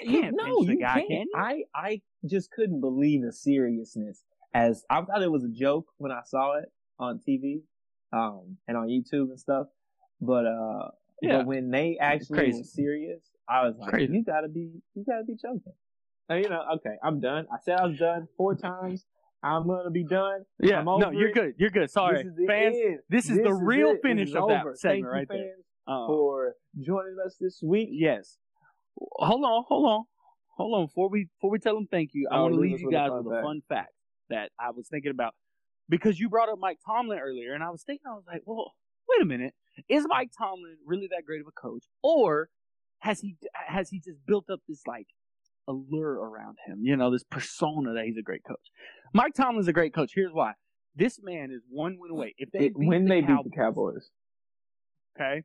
[0.02, 1.08] you can't no, bench the you guy, can't.
[1.10, 1.34] can you?
[1.36, 4.24] I I just couldn't believe the seriousness.
[4.54, 6.66] As I thought it was a joke when I saw it
[7.00, 7.62] on TV,
[8.14, 9.68] um, and on YouTube and stuff.
[10.20, 10.90] But uh,
[11.22, 11.38] Yeah.
[11.38, 14.14] but when they actually were serious, I was like, Crazy.
[14.14, 15.74] you gotta be, you gotta be joking.
[16.30, 17.46] And, you know, okay, I'm done.
[17.52, 19.06] I said I was done four times.
[19.44, 20.46] I'm gonna be done.
[20.60, 21.34] Yeah, I'm no, you're it.
[21.34, 21.54] good.
[21.58, 21.90] You're good.
[21.90, 22.76] Sorry, this is the fans.
[23.10, 23.98] This is the real.
[24.02, 24.76] Finish is of that over.
[24.76, 25.38] segment Thank you, right there.
[25.56, 27.90] fans, Uh, for joining us this week.
[27.92, 28.38] Yes.
[29.00, 30.04] Hold on, hold on,
[30.56, 30.86] hold on.
[30.86, 33.10] Before we before we tell them thank you, I Oh, want to leave you guys
[33.12, 33.92] with a fun fact
[34.30, 35.34] that I was thinking about
[35.90, 38.74] because you brought up Mike Tomlin earlier, and I was thinking, I was like, well,
[39.10, 39.54] wait a minute,
[39.90, 42.50] is Mike Tomlin really that great of a coach, or
[43.02, 45.08] has he has he just built up this like
[45.68, 46.80] allure around him?
[46.82, 48.72] You know, this persona that he's a great coach.
[49.14, 50.12] Mike Tomlin's a great coach.
[50.16, 50.54] Here's why:
[50.96, 52.34] this man is one win away.
[52.38, 54.10] If they It- beat when the they Cowboys, beat the Cowboys.
[55.20, 55.44] Okay.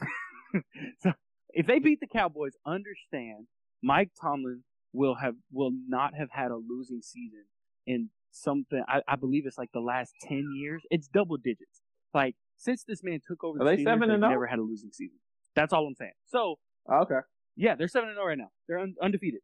[1.00, 1.12] so
[1.50, 3.46] if they beat the Cowboys, understand
[3.82, 7.44] Mike Tomlin will have will not have had a losing season
[7.86, 10.82] in something I, I believe it's like the last ten years.
[10.90, 11.82] It's double digits.
[12.12, 14.28] Like since this man took over Are the they Steelers, seven and oh?
[14.28, 15.18] never had a losing season.
[15.54, 16.12] That's all I'm saying.
[16.26, 16.56] So
[16.88, 17.20] oh, Okay.
[17.56, 18.50] yeah, they're seven and zero right now.
[18.68, 19.40] They're un- undefeated.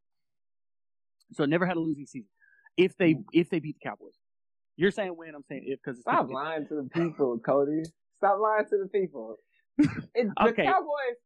[1.33, 2.29] So never had a losing season.
[2.77, 3.23] If they hmm.
[3.33, 4.15] if they beat the Cowboys,
[4.77, 7.83] you're saying when I'm saying if because it's Stop lying to the people, Cody.
[8.19, 9.37] Stop lying to the people.
[10.15, 10.65] It's, the Okay.
[10.65, 11.17] Cowboys.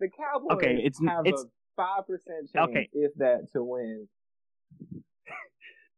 [0.00, 1.46] The Cowboys Okay, it's- have it's- a
[1.76, 2.88] five percent chance, Okay.
[2.92, 4.08] if that, to win.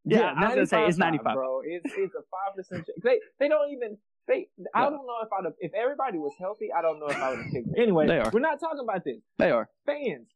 [0.04, 1.34] Yeah, I was gonna say, it's 95, 95.
[1.34, 1.60] bro.
[1.64, 2.86] It's it's a five percent.
[2.86, 2.98] chance.
[3.02, 3.98] They they don't even.
[4.28, 4.90] They, I No.
[4.90, 7.38] don't know if I'd have, if everybody was healthy, I don't know if I would
[7.38, 7.66] have picked.
[7.66, 7.74] Them.
[7.78, 8.30] Anyway, They are.
[8.32, 9.18] we're not talking about this.
[9.38, 9.68] They are.
[9.86, 10.26] Fans,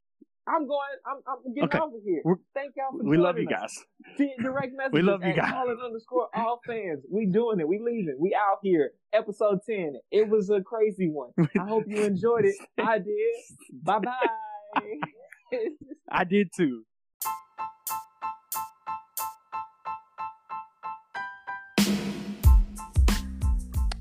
[0.46, 0.80] I'm going.
[1.06, 1.78] I'm, I'm getting Okay.
[1.78, 2.22] off of here.
[2.24, 3.84] We're- Thank y'all for We love you joining us.
[4.06, 4.16] guys.
[4.18, 5.50] D- direct messages We love you guys.
[5.52, 7.04] Callin underscore all fans.
[7.10, 7.68] We doing it.
[7.68, 8.16] We leaving.
[8.20, 8.92] We out here.
[9.12, 9.94] Episode 10.
[10.12, 11.30] It was a crazy one.
[11.38, 12.54] I hope you enjoyed it.
[12.78, 13.34] I did.
[13.82, 14.80] Bye bye.
[16.10, 16.84] I did too.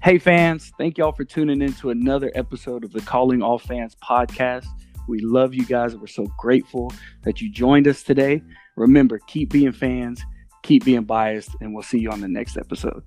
[0.01, 3.97] Hey fans, thank y'all for tuning in to another episode of the Calling All Fans
[4.01, 4.65] podcast.
[5.09, 5.93] We love you guys.
[5.93, 6.93] We're so grateful
[7.23, 8.41] that you joined us today.
[8.77, 10.23] Remember, keep being fans,
[10.63, 13.03] keep being biased, and we'll see you on the next episode.